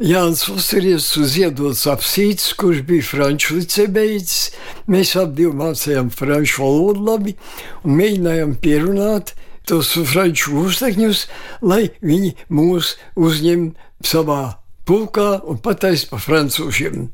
Jānis 0.00 0.46
Foseries 0.48 1.10
uz 1.20 1.36
iedodas 1.36 1.84
apsīts, 1.92 2.54
kurš 2.56 2.80
bija 2.88 3.04
franču 3.04 3.58
licebeidzis. 3.58 4.54
Mēs 4.88 5.12
abi 5.20 5.50
mācījām 5.52 6.08
franču 6.16 6.64
valodu 6.64 7.04
labi 7.10 7.36
un 7.84 8.00
mēģinājām 8.00 8.56
pierunāt 8.64 9.34
tos 9.68 9.92
franču 10.08 10.56
gūstekņus, 10.56 11.26
lai 11.60 11.90
viņi 12.00 12.32
mūs 12.48 12.94
uzņem 13.20 13.74
savā 14.00 14.42
pulkā 14.88 15.42
un 15.44 15.60
pataisa 15.60 16.08
par 16.14 16.24
francūžiem. 16.24 17.10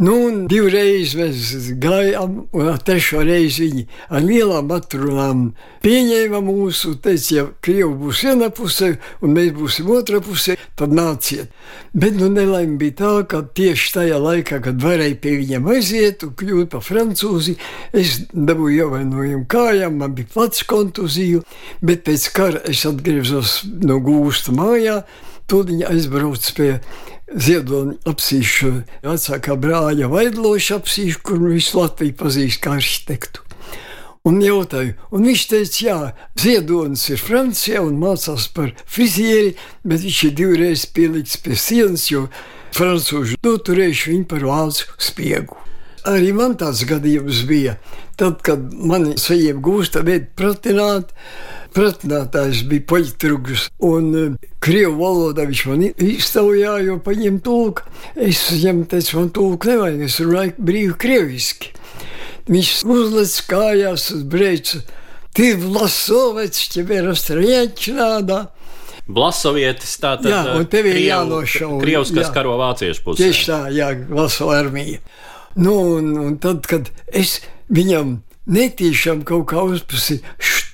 Nu, 0.00 0.14
divreiz 0.48 1.10
mēs 1.12 1.66
gājām, 1.76 2.36
un 2.56 2.68
trešo 2.80 3.20
reizi 3.20 3.66
viņi 3.66 3.82
ar 4.08 4.22
lielām 4.24 4.70
atrunām 4.72 5.42
pieņēma 5.84 6.40
mūsu, 6.46 6.94
teica, 7.04 7.34
ja 7.34 7.44
Krievi 7.60 7.90
būs 8.00 8.22
viena 8.24 8.48
pusē, 8.48 8.94
un 9.20 9.34
mēs 9.36 9.50
būsim 9.58 9.90
otrā 9.92 10.22
pusē, 10.24 10.56
tad 10.80 10.94
nāciet. 10.96 11.52
Bet 11.92 12.16
nu 12.16 12.30
nelaime 12.32 12.78
bija 12.80 12.96
tā, 13.02 13.12
ka 13.28 13.42
tieši 13.60 13.92
tajā 13.98 14.22
laikā, 14.24 14.62
kad 14.64 14.80
varēja 14.80 15.20
pie 15.20 15.36
viņiem 15.42 15.68
aiziet 15.74 16.24
un 16.24 16.32
kļūt 16.32 16.72
par 16.72 16.86
francūzi, 16.86 17.58
es 17.92 18.22
dabūju 18.32 18.86
ievainojumu 18.86 19.44
kājām, 19.52 20.00
man 20.00 20.16
bija 20.16 20.32
plats 20.32 20.64
kontuziju, 20.64 21.44
bet 21.84 22.06
pēc 22.08 22.30
kara 22.40 22.64
es 22.72 22.86
atgriezos 22.88 23.58
no 23.84 24.00
gūsta 24.00 24.56
mājā, 24.56 25.02
tūdiņ 25.50 25.88
aizbraucu 25.92 26.56
pie 26.56 26.72
Ziedoņa 27.30 28.00
apsīšu 28.10 28.70
vecākā 29.04 29.54
brāļa 29.62 30.08
Vaidloša 30.10 30.80
apsīšu, 30.80 31.20
kur 31.22 31.38
visu 31.44 31.78
Latviju 31.78 32.16
pazīst 32.18 32.58
kā 32.64 32.74
arhitektu. 32.80 33.44
Un 34.26 34.40
jautāju, 34.44 34.96
un 35.14 35.24
viņš 35.24 35.44
teica, 35.48 35.78
jā, 35.84 35.98
Ziedonis 36.42 37.06
ir 37.08 37.22
Francijā 37.22 37.84
un 37.86 38.00
mācās 38.02 38.50
par 38.52 38.74
frizieri, 38.84 39.54
bet 39.86 40.02
viņš 40.02 40.18
ir 40.26 40.34
divreiz 40.42 40.84
pielikts 40.90 41.38
pie 41.40 41.56
sienas, 41.56 42.10
jo 42.10 42.26
francūži 42.76 43.38
noturējuši 43.46 44.12
viņu 44.12 44.28
par 44.28 44.44
vācu 44.50 44.90
spiegu. 45.00 45.56
Arī 46.10 46.34
man 46.36 46.58
tāds 46.60 46.82
gadījums 46.88 47.44
bija. 47.48 47.76
Tad, 48.20 48.40
kad 48.44 48.60
man 48.74 49.14
saņēma 49.20 49.62
gūsta 49.64 50.02
veidu 50.04 50.28
pratināt, 50.36 51.14
pratinātājs 51.75 52.63
bija 52.69 52.85
poļtrugs, 52.91 53.69
un 53.85 54.11
eh, 54.19 54.49
krievu 54.63 54.97
valodā 55.01 55.47
viņš 55.49 55.63
man 55.71 55.87
iztaujā, 55.91 56.77
jo 56.87 56.99
paņem 57.05 57.39
tulku. 57.45 57.85
Es 58.15 58.45
viņam 58.51 58.85
teicu, 58.91 59.19
man 59.19 59.31
tulku 59.35 59.71
nevajag, 59.71 60.05
es 60.07 60.19
runāju 60.23 60.55
brīvi 60.71 60.99
krieviski. 61.05 61.73
Viņš 62.45 62.75
uzlec 62.85 63.39
kājās 63.49 64.11
uz 64.13 64.27
brēcu. 64.29 64.83
Ты 65.35 65.57
Vlasovets, 65.57 66.69
тебе 66.69 67.01
расстрелять 67.01 67.89
надо. 67.91 68.55
Blasovietis 69.05 69.99
tā 70.01 70.15
tad 70.17 70.31
jā, 70.31 70.41
un 70.57 70.65
tev 70.65 70.87
ir 70.89 70.97
jānošauj. 70.97 71.77
Krievs, 71.83 72.13
kas 72.15 72.29
jā. 72.29 72.33
karo 72.33 72.55
vāciešu 72.57 73.03
pusē. 73.05 73.21
Tieši 73.21 73.49
tā, 73.51 73.59
jā, 73.75 73.91
Vlaso 74.09 74.47
armija. 74.49 75.01
Nu, 75.59 75.75
un, 75.99 76.09
un 76.23 76.37
tad, 76.41 76.65
kad 76.69 76.89
es 77.13 77.37
viņam 77.69 78.17
netīšām 78.49 79.21
kaut 79.27 79.45
kā 79.51 79.61
uzprasīju, 79.75 80.25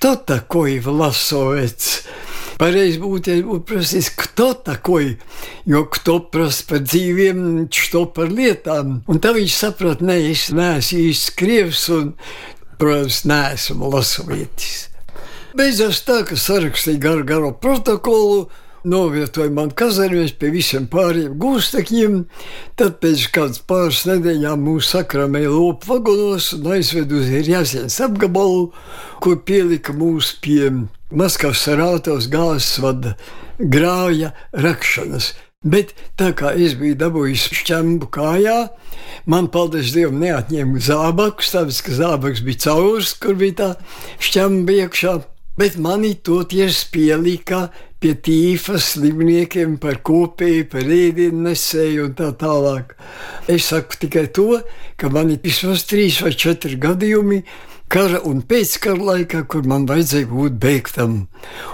что 0.06 0.16
такое 0.16 0.80
Vlasovets? 0.80 2.02
Pareizi 2.62 3.00
būtu, 3.02 3.32
ja 3.32 3.42
būtu 3.42 3.64
prasījis, 3.66 4.12
kto 4.20 4.52
такой, 4.68 5.16
jo 5.66 5.82
kto 5.90 6.18
prasa 6.30 6.66
par 6.68 6.84
dzīviem, 6.84 7.66
što 7.74 8.04
par 8.14 8.30
lietām. 8.30 9.00
Un 9.10 9.18
tā 9.22 9.32
viņš 9.34 9.56
saprot, 9.56 10.04
ne, 10.04 10.20
es 10.30 10.44
neesmu 10.54 11.00
īsts 11.08 11.32
krievs 11.38 11.88
un, 11.90 12.12
protams, 12.78 13.24
neesmu 13.26 13.90
lasovietis. 13.90 14.84
Beidzās 15.58 16.04
tā, 16.06 16.20
ka 16.28 16.38
sarakstīja 16.38 17.02
garu, 17.02 17.26
garu 17.26 17.50
protokolu, 17.64 18.46
novietoja 18.87 19.51
man 19.53 19.71
kazarmēs 19.77 20.33
pie 20.39 20.51
visiem 20.53 20.87
pāriem 20.91 21.35
gūstekņiem. 21.41 22.19
Tad 22.79 22.99
pēc 23.03 23.25
kādas 23.35 23.61
pāris 23.67 24.05
nedēļām 24.09 24.63
mūs 24.67 24.91
sakramēja 24.95 25.53
lopu 25.53 25.91
vagonos 25.93 26.51
un 26.57 26.69
aizved 26.77 27.13
uz 27.15 27.31
Jāsienas 27.31 27.99
apgabalu, 28.03 28.71
kur 29.23 29.41
pielika 29.47 29.95
mūs 29.97 30.33
pie 30.43 30.71
Maskavas 31.07 31.61
sarātos 31.63 32.25
gāzes 32.31 32.81
vada 32.83 33.15
grāja 33.59 34.33
rakšanas. 34.51 35.33
Bet 35.65 35.95
tā 36.19 36.33
kā 36.37 36.51
es 36.53 36.75
biju 36.77 36.95
dabūjis 36.99 37.47
šķembu 37.61 38.11
kājā, 38.13 38.57
man, 39.25 39.47
paldies 39.51 39.89
Dievam, 39.95 40.19
neatņēma 40.21 40.83
zābakus, 40.85 41.49
tāpēc, 41.55 41.79
ka 41.83 41.95
zābaks 41.97 42.43
bija 42.45 42.67
caurs, 42.67 43.15
kur 43.17 43.39
bija 43.39 43.57
tā 43.57 43.71
šķemba 44.21 44.77
iekšā. 44.83 45.15
Bet 45.57 45.77
mani 45.81 46.13
toties 46.21 46.83
pielika 46.93 47.67
pie 47.97 48.11
tīfa 48.21 48.77
slimniekiem 48.77 49.79
par 49.81 50.03
kopēju, 50.05 50.67
par 50.69 50.85
ēdienu 50.85 51.47
nesēju 51.47 52.03
un 52.05 52.13
tā 52.19 52.27
tālāk. 52.37 52.93
Es 53.49 53.71
saku 53.71 53.97
tikai 54.03 54.27
to, 54.37 54.61
ka 55.01 55.09
man 55.09 55.33
ir 55.33 55.41
vismaz 55.41 55.87
trīs 55.89 56.19
vai 56.21 56.35
četri 56.37 56.77
gadījumi, 56.77 57.41
kara 57.89 58.21
un 58.29 58.43
pēckara 58.45 59.09
laikā, 59.09 59.43
kur 59.49 59.65
man 59.65 59.89
vajadzēja 59.89 60.29
būt 60.29 60.61
beigtam. 60.61 61.19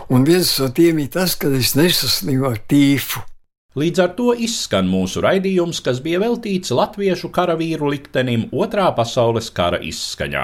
Un 0.07 0.23
viens 0.31 0.55
no 0.63 0.71
tiem 0.71 1.03
ir 1.03 1.11
tas, 1.17 1.35
kad 1.35 1.51
es 1.59 1.75
nesaslimu 1.75 2.53
ar 2.53 2.63
tīfu. 2.63 3.25
Līdz 3.73 3.99
ar 4.03 4.11
to 4.13 4.35
izskan 4.37 4.85
mūsu 4.85 5.23
raidījums, 5.25 5.79
kas 5.81 5.97
bija 6.05 6.19
veltīts 6.21 6.69
latviešu 6.77 7.31
karavīru 7.33 7.87
liktenim 7.89 8.43
Otrā 8.53 8.91
pasaules 8.93 9.47
kara 9.49 9.79
izskaņā. 9.81 10.43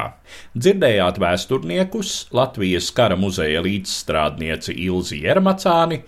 Dzirdējāt 0.58 1.20
vēsturniekus, 1.22 2.14
Latvijas 2.34 2.88
kara 2.98 3.20
muzeja 3.22 3.62
līdzstrādnieci 3.62 4.74
Ilzi 4.88 5.20
Jermacāni 5.28 6.00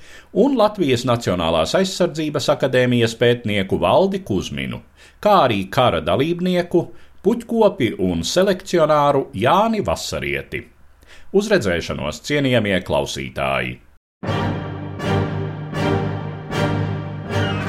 un 0.46 0.58
Latvijas 0.58 1.06
Nacionālās 1.06 1.76
aizsardzības 1.78 2.50
akadēmijas 2.56 3.14
pētnieku 3.22 3.78
Valdi 3.86 4.24
Kuzminu, 4.26 4.82
kā 5.22 5.38
arī 5.44 5.68
kara 5.70 6.02
dalībnieku, 6.02 6.84
puķkopi 7.22 7.92
un 8.02 8.26
selekcionāru 8.26 9.28
Jāni 9.38 9.86
Vasarieti. 9.86 10.66
Uz 11.38 11.54
redzēšanos, 11.54 12.26
cienījamie 12.26 12.82
klausītāji! 12.90 13.78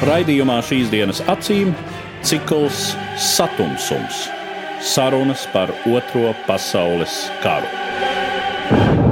Raidījumā 0.02 0.56
šīs 0.66 0.88
dienas 0.90 1.20
acīm 1.30 1.68
cikls 2.26 2.88
Satums- 3.22 3.86
sarunas 4.94 5.46
par 5.52 5.70
Otro 5.86 6.34
pasaules 6.48 7.30
karu. 7.44 9.11